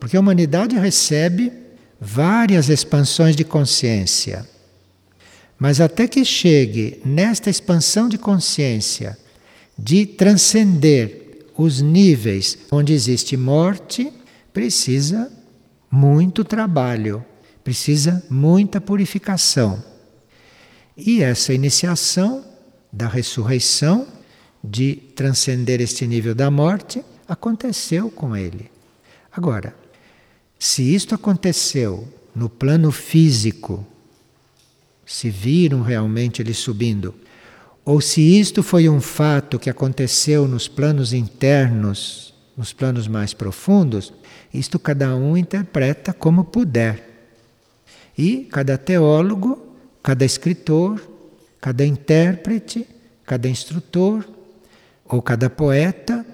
Porque 0.00 0.16
a 0.16 0.20
humanidade 0.20 0.76
recebe 0.76 1.52
várias 2.00 2.68
expansões 2.68 3.36
de 3.36 3.44
consciência. 3.44 4.44
Mas 5.60 5.78
até 5.78 6.08
que 6.08 6.24
chegue 6.24 7.02
nesta 7.04 7.50
expansão 7.50 8.08
de 8.08 8.16
consciência 8.16 9.18
de 9.78 10.06
transcender 10.06 11.44
os 11.54 11.82
níveis 11.82 12.56
onde 12.72 12.94
existe 12.94 13.36
morte, 13.36 14.10
precisa 14.54 15.30
muito 15.90 16.42
trabalho, 16.44 17.22
precisa 17.62 18.24
muita 18.30 18.80
purificação. 18.80 19.84
E 20.96 21.22
essa 21.22 21.52
iniciação 21.52 22.42
da 22.90 23.06
ressurreição, 23.06 24.06
de 24.64 24.94
transcender 25.14 25.80
este 25.82 26.06
nível 26.06 26.34
da 26.34 26.50
morte, 26.50 27.04
aconteceu 27.28 28.10
com 28.10 28.34
ele. 28.34 28.70
Agora, 29.30 29.74
se 30.58 30.94
isto 30.94 31.14
aconteceu 31.14 32.08
no 32.34 32.48
plano 32.48 32.90
físico, 32.90 33.86
se 35.10 35.28
viram 35.28 35.82
realmente 35.82 36.40
ele 36.40 36.54
subindo, 36.54 37.12
ou 37.84 38.00
se 38.00 38.20
isto 38.20 38.62
foi 38.62 38.88
um 38.88 39.00
fato 39.00 39.58
que 39.58 39.68
aconteceu 39.68 40.46
nos 40.46 40.68
planos 40.68 41.12
internos, 41.12 42.32
nos 42.56 42.72
planos 42.72 43.08
mais 43.08 43.34
profundos, 43.34 44.12
isto 44.54 44.78
cada 44.78 45.16
um 45.16 45.36
interpreta 45.36 46.12
como 46.12 46.44
puder. 46.44 47.08
E 48.16 48.46
cada 48.52 48.78
teólogo, 48.78 49.58
cada 50.00 50.24
escritor, 50.24 51.02
cada 51.60 51.84
intérprete, 51.84 52.86
cada 53.26 53.48
instrutor 53.48 54.24
ou 55.04 55.20
cada 55.20 55.50
poeta 55.50 56.24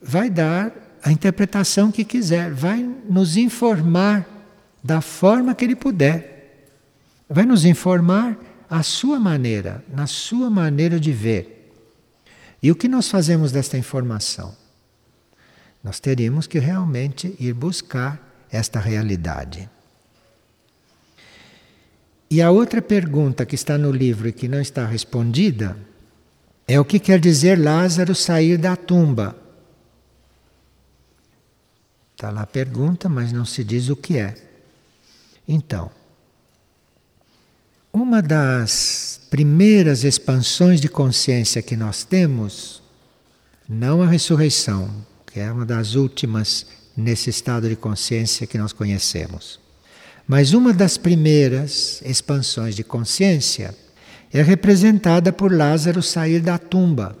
vai 0.00 0.30
dar 0.30 0.72
a 1.04 1.12
interpretação 1.12 1.92
que 1.92 2.02
quiser, 2.02 2.50
vai 2.50 2.82
nos 3.10 3.36
informar 3.36 4.26
da 4.82 5.02
forma 5.02 5.54
que 5.54 5.66
ele 5.66 5.76
puder. 5.76 6.31
Vai 7.32 7.46
nos 7.46 7.64
informar 7.64 8.36
à 8.68 8.82
sua 8.82 9.18
maneira, 9.18 9.82
na 9.88 10.06
sua 10.06 10.50
maneira 10.50 11.00
de 11.00 11.12
ver. 11.12 11.72
E 12.62 12.70
o 12.70 12.76
que 12.76 12.86
nós 12.86 13.08
fazemos 13.08 13.50
desta 13.50 13.78
informação? 13.78 14.54
Nós 15.82 15.98
teríamos 15.98 16.46
que 16.46 16.58
realmente 16.58 17.34
ir 17.40 17.54
buscar 17.54 18.20
esta 18.50 18.78
realidade. 18.78 19.68
E 22.30 22.42
a 22.42 22.50
outra 22.50 22.82
pergunta 22.82 23.46
que 23.46 23.54
está 23.54 23.78
no 23.78 23.90
livro 23.90 24.28
e 24.28 24.32
que 24.32 24.46
não 24.46 24.60
está 24.60 24.86
respondida 24.86 25.76
é 26.68 26.78
o 26.78 26.84
que 26.84 26.98
quer 26.98 27.18
dizer 27.18 27.58
Lázaro 27.58 28.14
sair 28.14 28.58
da 28.58 28.76
tumba. 28.76 29.34
Está 32.14 32.30
lá 32.30 32.42
a 32.42 32.46
pergunta, 32.46 33.08
mas 33.08 33.32
não 33.32 33.46
se 33.46 33.64
diz 33.64 33.88
o 33.88 33.96
que 33.96 34.18
é. 34.18 34.34
Então, 35.48 35.90
uma 37.92 38.22
das 38.22 39.20
primeiras 39.28 40.02
expansões 40.02 40.80
de 40.80 40.88
consciência 40.88 41.60
que 41.60 41.76
nós 41.76 42.04
temos, 42.04 42.82
não 43.68 44.00
a 44.00 44.06
ressurreição, 44.06 44.90
que 45.26 45.38
é 45.40 45.52
uma 45.52 45.66
das 45.66 45.94
últimas 45.94 46.66
nesse 46.96 47.28
estado 47.28 47.68
de 47.68 47.76
consciência 47.76 48.46
que 48.46 48.58
nós 48.58 48.72
conhecemos, 48.72 49.60
Mas 50.26 50.52
uma 50.52 50.72
das 50.72 50.96
primeiras 50.96 52.00
expansões 52.04 52.76
de 52.76 52.84
consciência 52.84 53.74
é 54.32 54.40
representada 54.40 55.32
por 55.32 55.52
Lázaro 55.52 56.02
sair 56.02 56.40
da 56.40 56.56
tumba. 56.58 57.18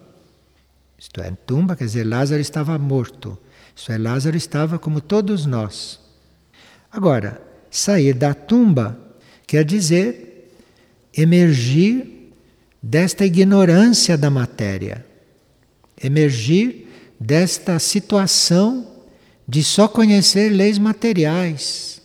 Isto 0.96 1.20
é, 1.20 1.30
tumba 1.44 1.74
quer 1.74 1.84
dizer, 1.84 2.06
Lázaro 2.06 2.40
estava 2.40 2.78
morto. 2.78 3.36
Isto 3.74 3.92
é, 3.92 3.98
Lázaro 3.98 4.36
estava 4.36 4.78
como 4.78 5.00
todos 5.00 5.44
nós. 5.44 5.98
Agora, 6.90 7.42
sair 7.70 8.14
da 8.14 8.32
tumba 8.34 8.98
quer 9.46 9.64
dizer 9.64 10.31
emergir 11.16 12.32
desta 12.82 13.24
ignorância 13.24 14.16
da 14.16 14.30
matéria, 14.30 15.04
emergir 16.02 16.88
desta 17.18 17.78
situação 17.78 18.86
de 19.46 19.62
só 19.62 19.86
conhecer 19.86 20.48
leis 20.48 20.78
materiais. 20.78 22.00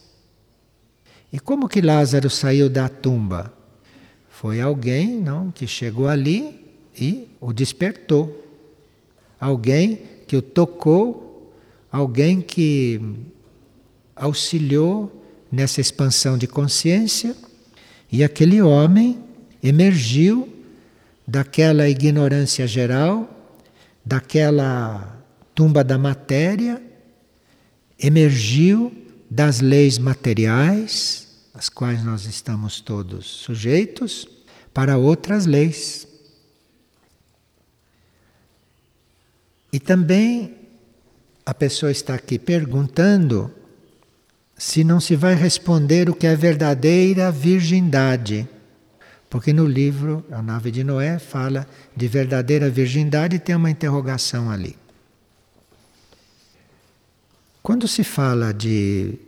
E 1.32 1.40
como 1.40 1.68
que 1.68 1.82
Lázaro 1.82 2.30
saiu 2.30 2.70
da 2.70 2.88
tumba? 2.88 3.54
Foi 4.30 4.62
alguém, 4.62 5.20
não, 5.20 5.52
que 5.52 5.66
chegou 5.66 6.08
ali 6.08 6.64
e 7.00 7.28
o 7.42 7.52
despertou. 7.52 8.46
Alguém 9.40 10.02
que 10.28 10.36
o 10.36 10.42
tocou, 10.42 11.52
alguém 11.92 12.42
que 12.42 13.02
auxiliou 14.16 15.12
nessa 15.52 15.82
expansão 15.82 16.38
de 16.38 16.48
consciência, 16.48 17.36
e 18.12 18.24
aquele 18.24 18.62
homem 18.62 19.24
emergiu 19.62 20.48
daquela 21.28 21.90
ignorância 21.90 22.66
geral, 22.66 23.30
daquela 24.06 25.22
tumba 25.54 25.84
da 25.84 25.98
matéria, 25.98 26.82
emergiu 28.00 28.94
das 29.30 29.60
leis 29.60 29.98
materiais, 29.98 31.28
às 31.54 31.68
quais 31.68 32.04
nós 32.04 32.26
estamos 32.26 32.80
todos 32.80 33.26
sujeitos, 33.26 34.28
para 34.74 34.98
outras 34.98 35.46
leis. 35.46 36.08
E 39.74 39.80
também 39.80 40.56
a 41.46 41.54
pessoa 41.54 41.92
está 41.92 42.14
aqui 42.14 42.40
perguntando 42.40 43.52
se 44.58 44.84
não 44.84 45.00
se 45.00 45.16
vai 45.16 45.36
responder 45.36 46.10
o 46.10 46.16
que 46.16 46.26
é 46.26 46.36
verdadeira 46.36 47.32
virgindade. 47.32 48.48
Porque 49.30 49.54
no 49.54 49.66
livro 49.66 50.26
A 50.32 50.42
Nave 50.42 50.72
de 50.72 50.84
Noé 50.84 51.20
fala 51.20 51.68
de 51.96 52.08
verdadeira 52.08 52.70
virgindade 52.70 53.36
e 53.36 53.40
tem 53.40 53.56
uma 53.56 53.70
interrogação 53.70 54.50
ali. 54.50 54.76
Quando 57.62 57.88
se 57.88 58.04
fala 58.04 58.54
de 58.54 59.20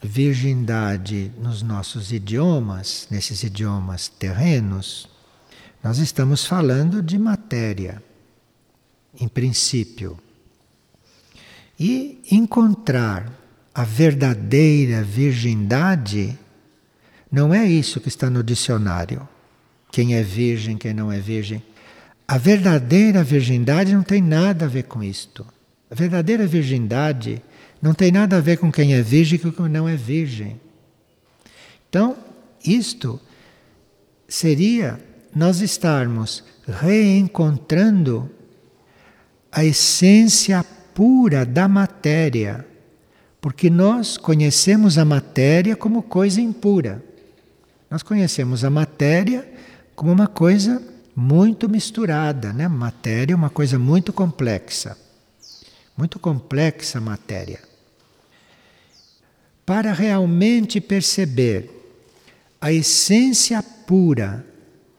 virgindade 0.00 1.32
nos 1.38 1.60
nossos 1.60 2.12
idiomas, 2.12 3.08
nesses 3.10 3.42
idiomas 3.42 4.08
terrenos, 4.08 5.08
nós 5.82 5.98
estamos 5.98 6.44
falando 6.44 7.02
de 7.02 7.18
matéria, 7.18 8.02
em 9.20 9.26
princípio. 9.26 10.18
E 11.78 12.22
encontrar 12.30 13.32
a 13.78 13.84
verdadeira 13.84 15.04
virgindade 15.04 16.36
não 17.30 17.54
é 17.54 17.64
isso 17.64 18.00
que 18.00 18.08
está 18.08 18.28
no 18.28 18.42
dicionário. 18.42 19.28
Quem 19.92 20.16
é 20.16 20.22
virgem, 20.22 20.76
quem 20.76 20.92
não 20.92 21.12
é 21.12 21.20
virgem. 21.20 21.62
A 22.26 22.36
verdadeira 22.38 23.22
virgindade 23.22 23.94
não 23.94 24.02
tem 24.02 24.20
nada 24.20 24.64
a 24.64 24.68
ver 24.68 24.82
com 24.82 25.00
isto. 25.00 25.46
A 25.88 25.94
verdadeira 25.94 26.44
virgindade 26.44 27.40
não 27.80 27.94
tem 27.94 28.10
nada 28.10 28.38
a 28.38 28.40
ver 28.40 28.56
com 28.56 28.72
quem 28.72 28.94
é 28.94 29.00
virgem 29.00 29.38
e 29.38 29.52
quem 29.52 29.68
não 29.68 29.88
é 29.88 29.94
virgem. 29.94 30.60
Então, 31.88 32.16
isto 32.64 33.20
seria 34.26 34.98
nós 35.32 35.60
estarmos 35.60 36.42
reencontrando 36.66 38.28
a 39.52 39.64
essência 39.64 40.64
pura 40.92 41.46
da 41.46 41.68
matéria, 41.68 42.66
porque 43.40 43.70
nós 43.70 44.16
conhecemos 44.16 44.98
a 44.98 45.04
matéria 45.04 45.76
como 45.76 46.02
coisa 46.02 46.40
impura. 46.40 47.02
Nós 47.90 48.02
conhecemos 48.02 48.64
a 48.64 48.70
matéria 48.70 49.48
como 49.94 50.12
uma 50.12 50.26
coisa 50.26 50.82
muito 51.14 51.68
misturada, 51.68 52.52
né? 52.52 52.68
Matéria 52.68 53.32
é 53.32 53.36
uma 53.36 53.50
coisa 53.50 53.78
muito 53.78 54.12
complexa. 54.12 54.96
Muito 55.96 56.18
complexa 56.18 56.98
a 56.98 57.00
matéria. 57.00 57.60
Para 59.64 59.92
realmente 59.92 60.80
perceber 60.80 61.70
a 62.60 62.72
essência 62.72 63.62
pura 63.62 64.44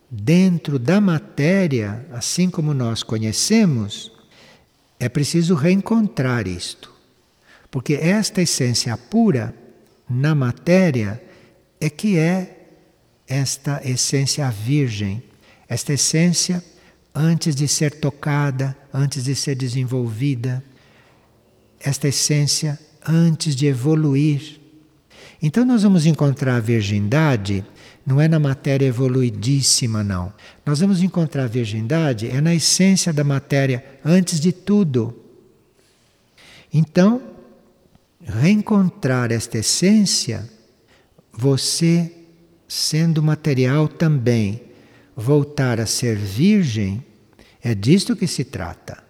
dentro 0.10 0.80
da 0.80 1.00
matéria, 1.00 2.06
assim 2.12 2.50
como 2.50 2.74
nós 2.74 3.04
conhecemos, 3.04 4.12
é 5.00 5.08
preciso 5.08 5.56
reencontrar 5.56 6.48
isto. 6.48 6.99
Porque 7.72 7.94
esta 7.94 8.42
essência 8.42 8.98
pura 8.98 9.54
na 10.10 10.34
matéria 10.34 11.22
é 11.80 11.90
que 11.90 12.18
é 12.18 12.58
esta 13.28 13.82
essência 13.86 14.50
virgem, 14.50 15.22
esta 15.68 15.94
essência 15.94 16.64
antes 17.14 17.56
de 17.56 17.68
ser 17.68 18.00
tocada, 18.00 18.76
antes 18.94 19.24
de 19.24 19.36
ser 19.36 19.56
desenvolvida, 19.56 20.64
esta 21.80 22.08
essência 22.08 22.80
antes 23.08 23.56
de 23.56 23.68
evoluir. 23.68 24.60
Então 25.42 25.64
nós 25.64 25.84
vamos 25.84 26.06
encontrar 26.06 26.56
a 26.56 26.60
virgindade 26.60 27.64
não 28.10 28.20
é 28.20 28.28
na 28.28 28.40
matéria 28.40 28.88
evoluidíssima, 28.88 30.04
não. 30.04 30.34
Nós 30.66 30.80
vamos 30.80 31.04
encontrar 31.04 31.44
a 31.44 31.48
virgindade 31.48 32.28
é 32.28 32.42
na 32.42 32.56
essência 32.56 33.14
da 33.14 33.24
matéria 33.24 33.86
antes 34.04 34.40
de 34.40 34.52
tudo. 34.52 35.16
Então, 36.74 37.22
reencontrar 38.30 39.32
esta 39.32 39.58
essência, 39.58 40.50
você 41.34 42.14
sendo 42.68 43.24
material 43.24 43.88
também, 43.88 44.62
voltar 45.16 45.80
a 45.80 45.86
ser 45.86 46.16
virgem, 46.16 47.04
é 47.62 47.74
disto 47.74 48.16
que 48.16 48.28
se 48.28 48.44
trata. 48.44 49.04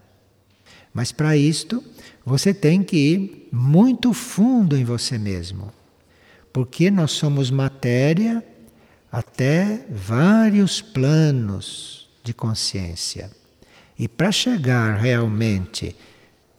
Mas 0.93 1.11
para 1.11 1.35
isto, 1.35 1.83
você 2.25 2.53
tem 2.53 2.81
que 2.81 2.97
ir 2.97 3.49
muito 3.51 4.13
fundo 4.13 4.75
em 4.77 4.83
você 4.83 5.17
mesmo. 5.17 5.71
Porque 6.51 6.89
nós 6.89 7.11
somos 7.11 7.51
matéria 7.51 8.43
até 9.11 9.85
vários 9.89 10.81
planos 10.81 12.09
de 12.23 12.33
consciência. 12.33 13.29
E 13.97 14.07
para 14.07 14.31
chegar 14.31 14.97
realmente 14.97 15.95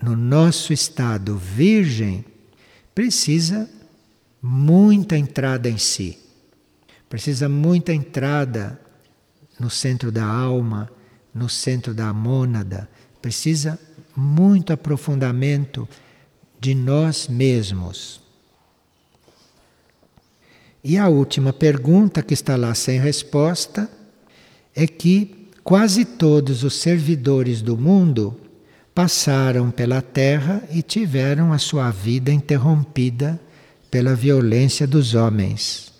no 0.00 0.14
nosso 0.14 0.72
estado 0.72 1.36
virgem, 1.36 2.24
precisa 2.95 3.68
muita 4.43 5.16
entrada 5.16 5.68
em 5.68 5.78
si. 5.78 6.18
Precisa 7.09 7.49
muita 7.49 7.93
entrada 7.93 8.80
no 9.59 9.68
centro 9.68 10.11
da 10.11 10.24
alma, 10.24 10.91
no 11.34 11.49
centro 11.49 11.93
da 11.93 12.12
mônada. 12.12 12.88
Precisa 13.20 13.78
muito 14.16 14.72
aprofundamento 14.72 15.88
de 16.59 16.74
nós 16.74 17.28
mesmos. 17.28 18.20
E 20.82 20.97
a 20.97 21.09
última 21.09 21.53
pergunta 21.53 22.22
que 22.22 22.32
está 22.32 22.57
lá 22.57 22.74
sem 22.74 22.99
resposta 22.99 23.91
é 24.74 24.86
que 24.86 25.49
quase 25.62 26.05
todos 26.05 26.64
os 26.64 26.74
servidores 26.74 27.61
do 27.61 27.76
mundo 27.76 28.39
passaram 28.95 29.70
pela 29.70 30.03
terra 30.03 30.62
e 30.70 30.82
tiveram 30.82 31.53
a 31.53 31.59
sua 31.59 31.91
vida 31.91 32.32
interrompida 32.32 33.41
pela 33.91 34.14
violência 34.14 34.86
dos 34.86 35.14
homens. 35.14 35.93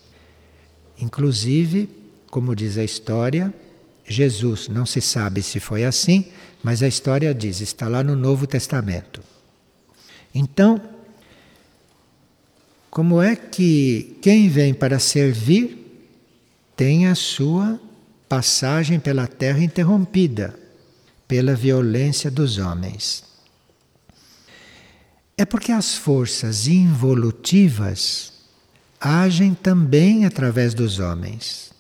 Inclusive, 0.99 1.89
como 2.31 2.55
diz 2.55 2.77
a 2.77 2.85
história, 2.85 3.53
Jesus, 4.07 4.69
não 4.69 4.85
se 4.85 5.01
sabe 5.01 5.43
se 5.43 5.61
foi 5.61 5.85
assim, 5.85 6.27
mas 6.63 6.83
a 6.83 6.89
história 6.89 7.35
diz, 7.35 7.61
está 7.61 7.89
lá 7.89 8.03
no 8.03 8.15
Novo 8.15 8.47
Testamento. 8.47 9.23
Então, 10.35 10.81
como 12.91 13.23
é 13.23 13.35
que 13.37 14.17
quem 14.21 14.49
vem 14.49 14.75
para 14.75 14.99
servir 14.99 15.79
tem 16.77 17.07
a 17.07 17.15
sua 17.15 17.81
passagem 18.29 18.99
pela 18.99 19.27
terra 19.27 19.63
interrompida 19.63 20.60
pela 21.31 21.55
violência 21.55 22.29
dos 22.29 22.59
homens? 22.59 23.23
É 25.39 25.45
porque 25.45 25.71
as 25.71 25.95
forças 25.95 26.67
involutivas 26.67 28.33
agem 29.01 29.55
também 29.55 30.27
através 30.27 30.75
dos 30.75 30.99
homens. 30.99 31.73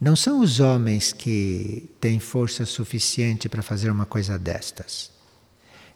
Não 0.00 0.14
são 0.14 0.40
os 0.40 0.60
homens 0.60 1.12
que 1.12 1.90
têm 2.00 2.20
força 2.20 2.64
suficiente 2.64 3.48
para 3.48 3.62
fazer 3.62 3.90
uma 3.90 4.06
coisa 4.06 4.38
destas. 4.38 5.10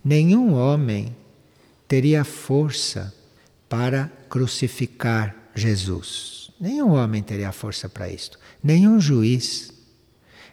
Nenhum 0.05 0.55
homem 0.55 1.15
teria 1.87 2.25
força 2.25 3.15
para 3.69 4.11
crucificar 4.29 5.37
Jesus. 5.55 6.51
Nenhum 6.61 6.95
homem 6.95 7.23
teria 7.23 7.53
força 7.53 7.89
para 7.89 8.11
isto, 8.11 8.41
nenhum 8.61 8.99
juiz, 8.99 9.73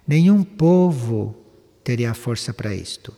nenhum 0.08 0.44
povo 0.44 1.42
teria 1.86 2.16
força 2.16 2.52
para 2.52 2.74
isto. 2.76 3.14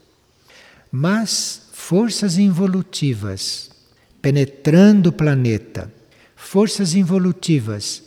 Mas 0.92 1.70
forças 1.72 2.38
involutivas 2.38 3.72
penetrando 4.22 5.10
o 5.10 5.14
planeta, 5.14 5.92
forças 6.36 6.94
involutivas 6.94 8.04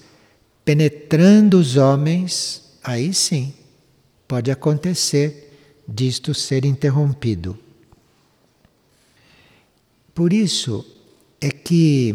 penetrando 0.63 1.59
os 1.59 1.79
homens, 1.79 2.79
aí 2.85 3.15
sim 3.15 3.55
pode 4.29 4.51
acontecer 4.51 5.51
disto 5.89 6.35
ser 6.35 6.65
interrompido. 6.67 7.59
Por 10.15 10.33
isso 10.33 10.87
é 11.41 11.51
que 11.51 12.15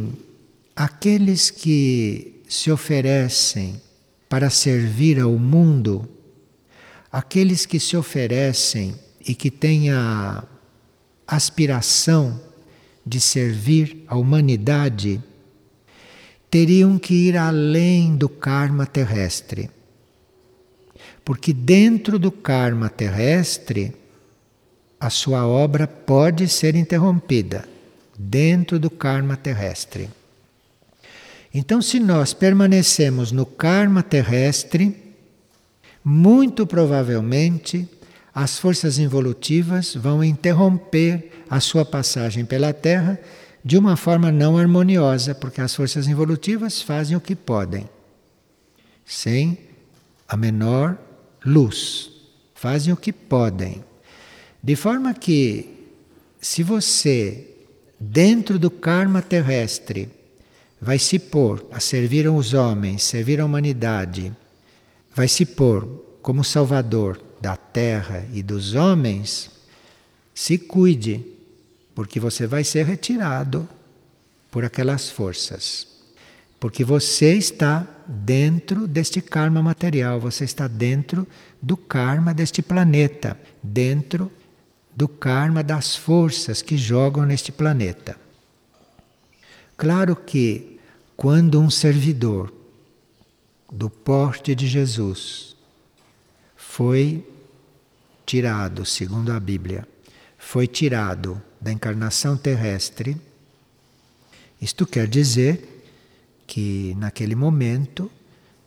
aqueles 0.75 1.49
que 1.49 2.41
se 2.47 2.69
oferecem 2.69 3.81
para 4.29 4.51
servir 4.51 5.19
ao 5.19 5.37
mundo, 5.37 6.07
aqueles 7.15 7.65
que 7.65 7.79
se 7.79 7.95
oferecem 7.95 8.93
e 9.25 9.33
que 9.33 9.49
têm 9.49 9.89
a 9.89 10.43
aspiração 11.25 12.41
de 13.05 13.21
servir 13.21 14.03
a 14.05 14.17
humanidade, 14.17 15.23
teriam 16.51 16.99
que 16.99 17.13
ir 17.13 17.37
além 17.37 18.17
do 18.17 18.27
karma 18.27 18.85
terrestre. 18.85 19.71
Porque 21.23 21.53
dentro 21.53 22.19
do 22.19 22.29
karma 22.29 22.89
terrestre, 22.89 23.95
a 24.99 25.09
sua 25.09 25.47
obra 25.47 25.87
pode 25.87 26.49
ser 26.49 26.75
interrompida 26.75 27.65
dentro 28.19 28.77
do 28.77 28.89
karma 28.89 29.37
terrestre. 29.37 30.09
Então, 31.53 31.81
se 31.81 31.97
nós 31.97 32.33
permanecemos 32.33 33.31
no 33.31 33.45
karma 33.45 34.03
terrestre, 34.03 35.04
muito 36.05 36.67
provavelmente 36.67 37.89
as 38.31 38.59
forças 38.59 38.99
involutivas 38.99 39.95
vão 39.95 40.23
interromper 40.23 41.31
a 41.49 41.59
sua 41.59 41.83
passagem 41.83 42.45
pela 42.45 42.71
Terra 42.71 43.19
de 43.63 43.75
uma 43.75 43.97
forma 43.97 44.31
não 44.31 44.55
harmoniosa, 44.55 45.33
porque 45.33 45.59
as 45.59 45.73
forças 45.73 46.07
involutivas 46.07 46.79
fazem 46.79 47.17
o 47.17 47.21
que 47.21 47.35
podem, 47.35 47.89
sem 49.03 49.57
a 50.27 50.37
menor 50.37 50.95
luz. 51.43 52.11
Fazem 52.53 52.93
o 52.93 52.97
que 52.97 53.11
podem. 53.11 53.83
De 54.61 54.75
forma 54.75 55.13
que, 55.13 55.87
se 56.39 56.61
você 56.61 57.49
dentro 57.99 58.59
do 58.59 58.69
karma 58.69 59.21
terrestre, 59.21 60.09
vai 60.79 60.99
se 60.99 61.17
pôr 61.17 61.65
a 61.71 61.79
servir 61.79 62.29
os 62.29 62.53
homens, 62.53 63.03
servir 63.03 63.39
a 63.39 63.45
humanidade, 63.45 64.31
vai 65.15 65.29
se 65.29 65.45
pôr 65.45 65.85
como 66.21 66.43
salvador 66.43 67.21
da 67.39 67.55
terra 67.55 68.27
e 68.33 68.43
dos 68.43 68.75
homens, 68.75 69.49
se 70.33 70.57
cuide, 70.57 71.25
porque 71.95 72.19
você 72.19 72.45
vai 72.45 72.65
ser 72.65 72.85
retirado 72.85 73.67
por 74.51 74.65
aquelas 74.65 75.09
forças. 75.09 75.87
Porque 76.59 76.83
você 76.83 77.33
está 77.33 77.87
dentro 78.05 78.87
deste 78.87 79.21
karma 79.21 79.61
material, 79.63 80.19
você 80.19 80.43
está 80.43 80.67
dentro 80.67 81.25
do 81.61 81.77
karma 81.77 82.33
deste 82.33 82.61
planeta, 82.61 83.39
dentro 83.63 84.29
do 84.93 85.07
karma 85.07 85.63
das 85.63 85.95
forças 85.95 86.61
que 86.61 86.77
jogam 86.77 87.25
neste 87.25 87.51
planeta. 87.51 88.17
Claro 89.77 90.15
que 90.15 90.79
quando 91.15 91.59
um 91.59 91.69
servidor 91.69 92.54
do 93.75 93.89
porte 93.89 94.55
de 94.55 94.67
Jesus 94.67 95.55
foi 96.55 97.27
tirado, 98.25 98.85
segundo 98.85 99.31
a 99.31 99.39
Bíblia, 99.39 99.87
foi 100.37 100.65
tirado 100.67 101.41
da 101.59 101.71
encarnação 101.71 102.37
terrestre, 102.37 103.17
isto 104.61 104.85
quer 104.85 105.07
dizer 105.07 105.83
que 106.47 106.95
naquele 106.97 107.35
momento 107.35 108.09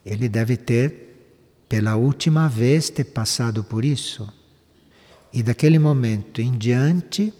ele 0.05 0.29
deve 0.29 0.57
ter 0.57 1.07
pela 1.69 1.97
última 1.97 2.49
vez 2.49 2.91
ter 2.91 3.05
passado 3.05 3.65
por 3.65 3.85
isso 3.85 4.33
e 5.33 5.43
daquele 5.43 5.79
momento 5.79 6.41
em 6.41 6.57
diante, 6.57 7.33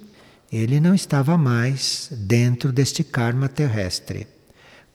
ele 0.53 0.81
não 0.81 0.95
estava 0.95 1.37
mais 1.37 2.09
dentro 2.13 2.73
deste 2.73 3.03
karma 3.03 3.49
terrestre. 3.49 4.27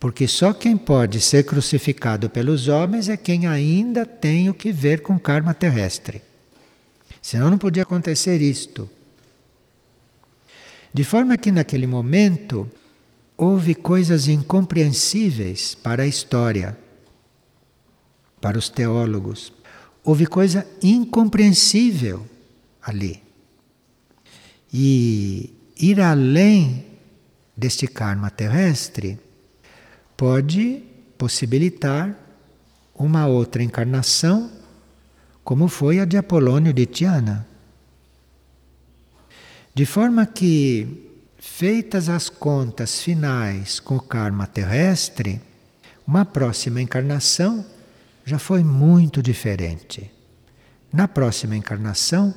Porque 0.04 0.28
só 0.28 0.52
quem 0.52 0.76
pode 0.76 1.22
ser 1.22 1.46
crucificado 1.46 2.30
pelos 2.30 2.68
homens 2.68 3.08
é 3.08 3.16
quem 3.16 3.48
ainda 3.48 4.06
tem 4.06 4.50
o 4.50 4.54
que 4.54 4.70
ver 4.70 5.02
com 5.02 5.18
karma 5.18 5.54
terrestre. 5.54 6.22
Senão 7.22 7.50
não 7.50 7.58
podia 7.58 7.84
acontecer 7.84 8.42
isto. 8.42 8.90
De 10.94 11.06
forma 11.06 11.38
que 11.38 11.54
naquele 11.54 11.88
momento 11.88 12.70
houve 13.38 13.74
coisas 13.74 14.28
incompreensíveis 14.28 15.74
para 15.74 16.04
a 16.04 16.06
história, 16.06 16.78
para 18.42 18.58
os 18.58 18.68
teólogos. 18.68 19.54
Houve 20.04 20.26
coisa 20.26 20.68
incompreensível 20.82 22.28
ali. 22.82 23.24
E 24.74 25.54
ir 25.80 26.02
além 26.02 26.88
deste 27.56 27.88
karma 27.88 28.30
terrestre 28.30 29.18
pode 30.24 30.82
possibilitar 31.18 32.18
uma 32.96 33.28
outra 33.28 33.62
encarnação, 33.62 34.50
como 35.44 35.68
foi 35.68 36.00
a 36.00 36.06
de 36.06 36.16
Apolônio 36.16 36.72
de 36.72 36.86
Tiana. 36.86 37.46
De 39.76 39.86
forma 39.86 40.26
que, 40.26 41.12
feitas 41.38 42.08
as 42.08 42.30
contas 42.30 43.02
finais 43.02 43.82
com 43.82 43.98
o 43.98 44.02
karma 44.02 44.48
terrestre, 44.48 45.42
uma 46.08 46.24
próxima 46.24 46.82
encarnação 46.82 47.66
já 48.24 48.40
foi 48.40 48.64
muito 48.64 49.22
diferente. 49.22 50.10
Na 50.90 51.06
próxima 51.06 51.58
encarnação, 51.58 52.34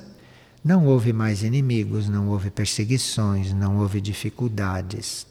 não 0.61 0.85
houve 0.85 1.13
mais 1.13 1.41
inimigos, 1.41 2.09
não 2.09 2.27
houve 2.27 2.51
perseguições, 2.51 3.53
não 3.53 3.77
houve 3.77 4.01
dificuldades. 4.01 5.25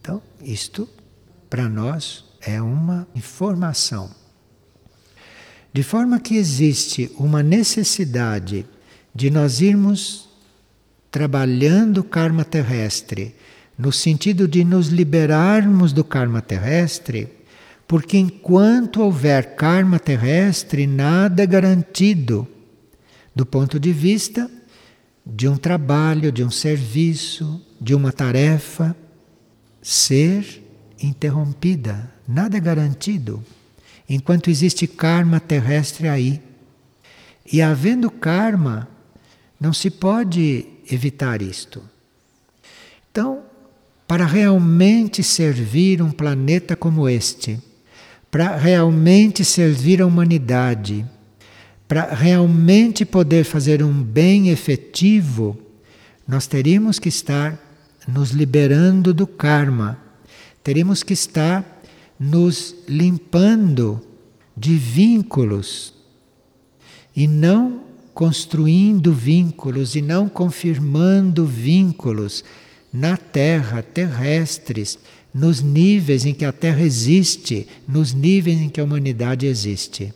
Então, 0.00 0.22
isto 0.40 0.88
para 1.54 1.68
nós 1.68 2.24
é 2.40 2.60
uma 2.60 3.06
informação. 3.14 4.10
De 5.72 5.84
forma 5.84 6.18
que 6.18 6.34
existe 6.34 7.12
uma 7.16 7.44
necessidade 7.44 8.66
de 9.14 9.30
nós 9.30 9.60
irmos 9.60 10.28
trabalhando 11.12 11.98
o 11.98 12.02
karma 12.02 12.44
terrestre, 12.44 13.36
no 13.78 13.92
sentido 13.92 14.48
de 14.48 14.64
nos 14.64 14.88
liberarmos 14.88 15.92
do 15.92 16.02
karma 16.02 16.42
terrestre, 16.42 17.28
porque 17.86 18.18
enquanto 18.18 19.00
houver 19.00 19.54
karma 19.54 20.00
terrestre, 20.00 20.88
nada 20.88 21.44
é 21.44 21.46
garantido 21.46 22.48
do 23.32 23.46
ponto 23.46 23.78
de 23.78 23.92
vista 23.92 24.50
de 25.24 25.46
um 25.46 25.56
trabalho, 25.56 26.32
de 26.32 26.42
um 26.42 26.50
serviço, 26.50 27.64
de 27.80 27.94
uma 27.94 28.10
tarefa 28.10 28.96
ser 29.80 30.63
interrompida. 31.00 32.10
Nada 32.26 32.58
garantido 32.58 33.44
enquanto 34.08 34.50
existe 34.50 34.86
karma 34.86 35.40
terrestre 35.40 36.08
aí. 36.08 36.40
E 37.50 37.60
havendo 37.60 38.10
karma, 38.10 38.88
não 39.60 39.72
se 39.72 39.90
pode 39.90 40.66
evitar 40.90 41.42
isto. 41.42 41.82
Então, 43.10 43.42
para 44.06 44.26
realmente 44.26 45.22
servir 45.22 46.02
um 46.02 46.10
planeta 46.10 46.76
como 46.76 47.08
este, 47.08 47.58
para 48.30 48.56
realmente 48.56 49.44
servir 49.44 50.02
a 50.02 50.06
humanidade, 50.06 51.06
para 51.86 52.14
realmente 52.14 53.04
poder 53.04 53.44
fazer 53.44 53.82
um 53.82 54.02
bem 54.02 54.48
efetivo, 54.48 55.58
nós 56.26 56.46
teríamos 56.46 56.98
que 56.98 57.08
estar 57.08 57.58
nos 58.08 58.30
liberando 58.30 59.14
do 59.14 59.26
karma, 59.26 59.98
teríamos 60.64 61.02
que 61.02 61.12
estar 61.12 61.82
nos 62.18 62.74
limpando 62.88 64.00
de 64.56 64.74
vínculos 64.76 65.92
e 67.14 67.28
não 67.28 67.84
construindo 68.14 69.12
vínculos 69.12 69.94
e 69.94 70.00
não 70.00 70.28
confirmando 70.28 71.44
vínculos 71.44 72.42
na 72.90 73.16
Terra, 73.16 73.82
terrestres, 73.82 74.98
nos 75.34 75.60
níveis 75.60 76.24
em 76.24 76.32
que 76.32 76.44
a 76.44 76.52
Terra 76.52 76.80
existe, 76.80 77.66
nos 77.86 78.14
níveis 78.14 78.60
em 78.60 78.68
que 78.68 78.80
a 78.80 78.84
humanidade 78.84 79.46
existe. 79.46 80.14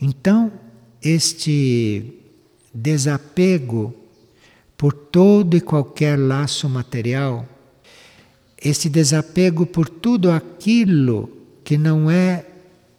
Então, 0.00 0.50
este 1.02 2.14
desapego 2.72 3.94
por 4.76 4.94
todo 4.94 5.56
e 5.56 5.60
qualquer 5.60 6.18
laço 6.18 6.68
material 6.68 7.46
esse 8.60 8.88
desapego 8.88 9.64
por 9.64 9.88
tudo 9.88 10.30
aquilo 10.30 11.30
que 11.64 11.78
não 11.78 12.10
é 12.10 12.44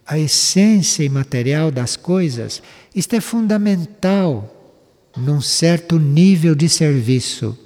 a 0.05 0.17
essência 0.17 1.03
imaterial 1.03 1.71
das 1.71 1.95
coisas, 1.95 2.61
isto 2.93 3.15
é 3.15 3.21
fundamental 3.21 4.57
num 5.15 5.39
certo 5.39 5.99
nível 5.99 6.55
de 6.55 6.67
serviço. 6.67 7.57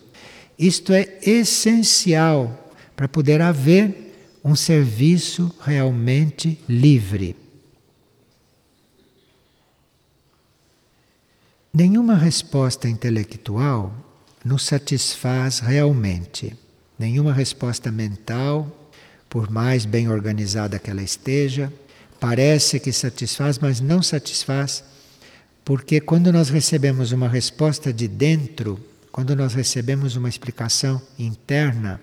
Isto 0.57 0.93
é 0.93 1.17
essencial 1.21 2.71
para 2.95 3.07
poder 3.07 3.41
haver 3.41 4.13
um 4.43 4.55
serviço 4.55 5.51
realmente 5.61 6.59
livre. 6.67 7.35
Nenhuma 11.73 12.15
resposta 12.15 12.87
intelectual 12.87 13.93
nos 14.43 14.63
satisfaz 14.63 15.59
realmente. 15.59 16.55
Nenhuma 16.97 17.33
resposta 17.33 17.91
mental, 17.91 18.89
por 19.29 19.49
mais 19.49 19.85
bem 19.85 20.09
organizada 20.09 20.79
que 20.79 20.89
ela 20.89 21.01
esteja, 21.01 21.71
parece 22.19 22.79
que 22.79 22.91
satisfaz, 22.91 23.59
mas 23.59 23.81
não 23.81 24.01
satisfaz, 24.01 24.83
porque 25.63 25.99
quando 25.99 26.31
nós 26.31 26.49
recebemos 26.49 27.11
uma 27.11 27.27
resposta 27.27 27.91
de 27.91 28.07
dentro, 28.07 28.79
quando 29.11 29.35
nós 29.35 29.53
recebemos 29.53 30.15
uma 30.15 30.29
explicação 30.29 31.01
interna, 31.17 31.99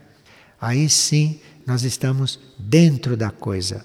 aí 0.60 0.88
sim 0.88 1.40
nós 1.66 1.84
estamos 1.84 2.38
dentro 2.58 3.16
da 3.16 3.30
coisa. 3.30 3.84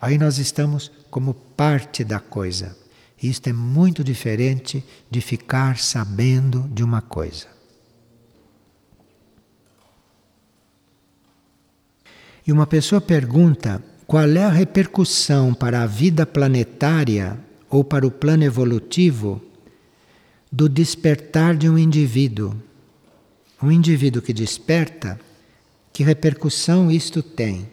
Aí 0.00 0.16
nós 0.16 0.38
estamos 0.38 0.92
como 1.10 1.34
parte 1.34 2.04
da 2.04 2.20
coisa. 2.20 2.76
Isto 3.20 3.48
é 3.48 3.52
muito 3.52 4.04
diferente 4.04 4.84
de 5.10 5.20
ficar 5.20 5.78
sabendo 5.78 6.68
de 6.72 6.84
uma 6.84 7.02
coisa. 7.02 7.57
E 12.48 12.52
uma 12.52 12.66
pessoa 12.66 12.98
pergunta 12.98 13.84
qual 14.06 14.26
é 14.26 14.42
a 14.42 14.48
repercussão 14.48 15.52
para 15.52 15.82
a 15.82 15.86
vida 15.86 16.24
planetária 16.24 17.38
ou 17.68 17.84
para 17.84 18.06
o 18.06 18.10
plano 18.10 18.42
evolutivo 18.42 19.38
do 20.50 20.66
despertar 20.66 21.54
de 21.54 21.68
um 21.68 21.76
indivíduo. 21.76 22.56
Um 23.62 23.70
indivíduo 23.70 24.22
que 24.22 24.32
desperta, 24.32 25.20
que 25.92 26.02
repercussão 26.02 26.90
isto 26.90 27.22
tem? 27.22 27.68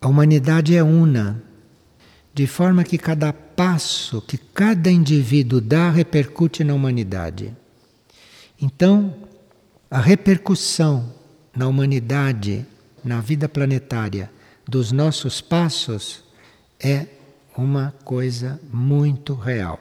A 0.00 0.08
humanidade 0.08 0.74
é 0.74 0.82
una 0.82 1.40
de 2.34 2.48
forma 2.48 2.82
que 2.82 2.98
cada 2.98 3.32
passo 3.32 4.20
que 4.22 4.36
cada 4.36 4.90
indivíduo 4.90 5.60
dá 5.60 5.88
repercute 5.88 6.64
na 6.64 6.74
humanidade. 6.74 7.56
Então, 8.60 9.14
a 9.88 10.00
repercussão 10.00 11.19
na 11.54 11.66
humanidade, 11.66 12.66
na 13.04 13.20
vida 13.20 13.48
planetária, 13.48 14.30
dos 14.66 14.92
nossos 14.92 15.40
passos 15.40 16.24
é 16.78 17.06
uma 17.56 17.92
coisa 18.04 18.60
muito 18.72 19.34
real. 19.34 19.80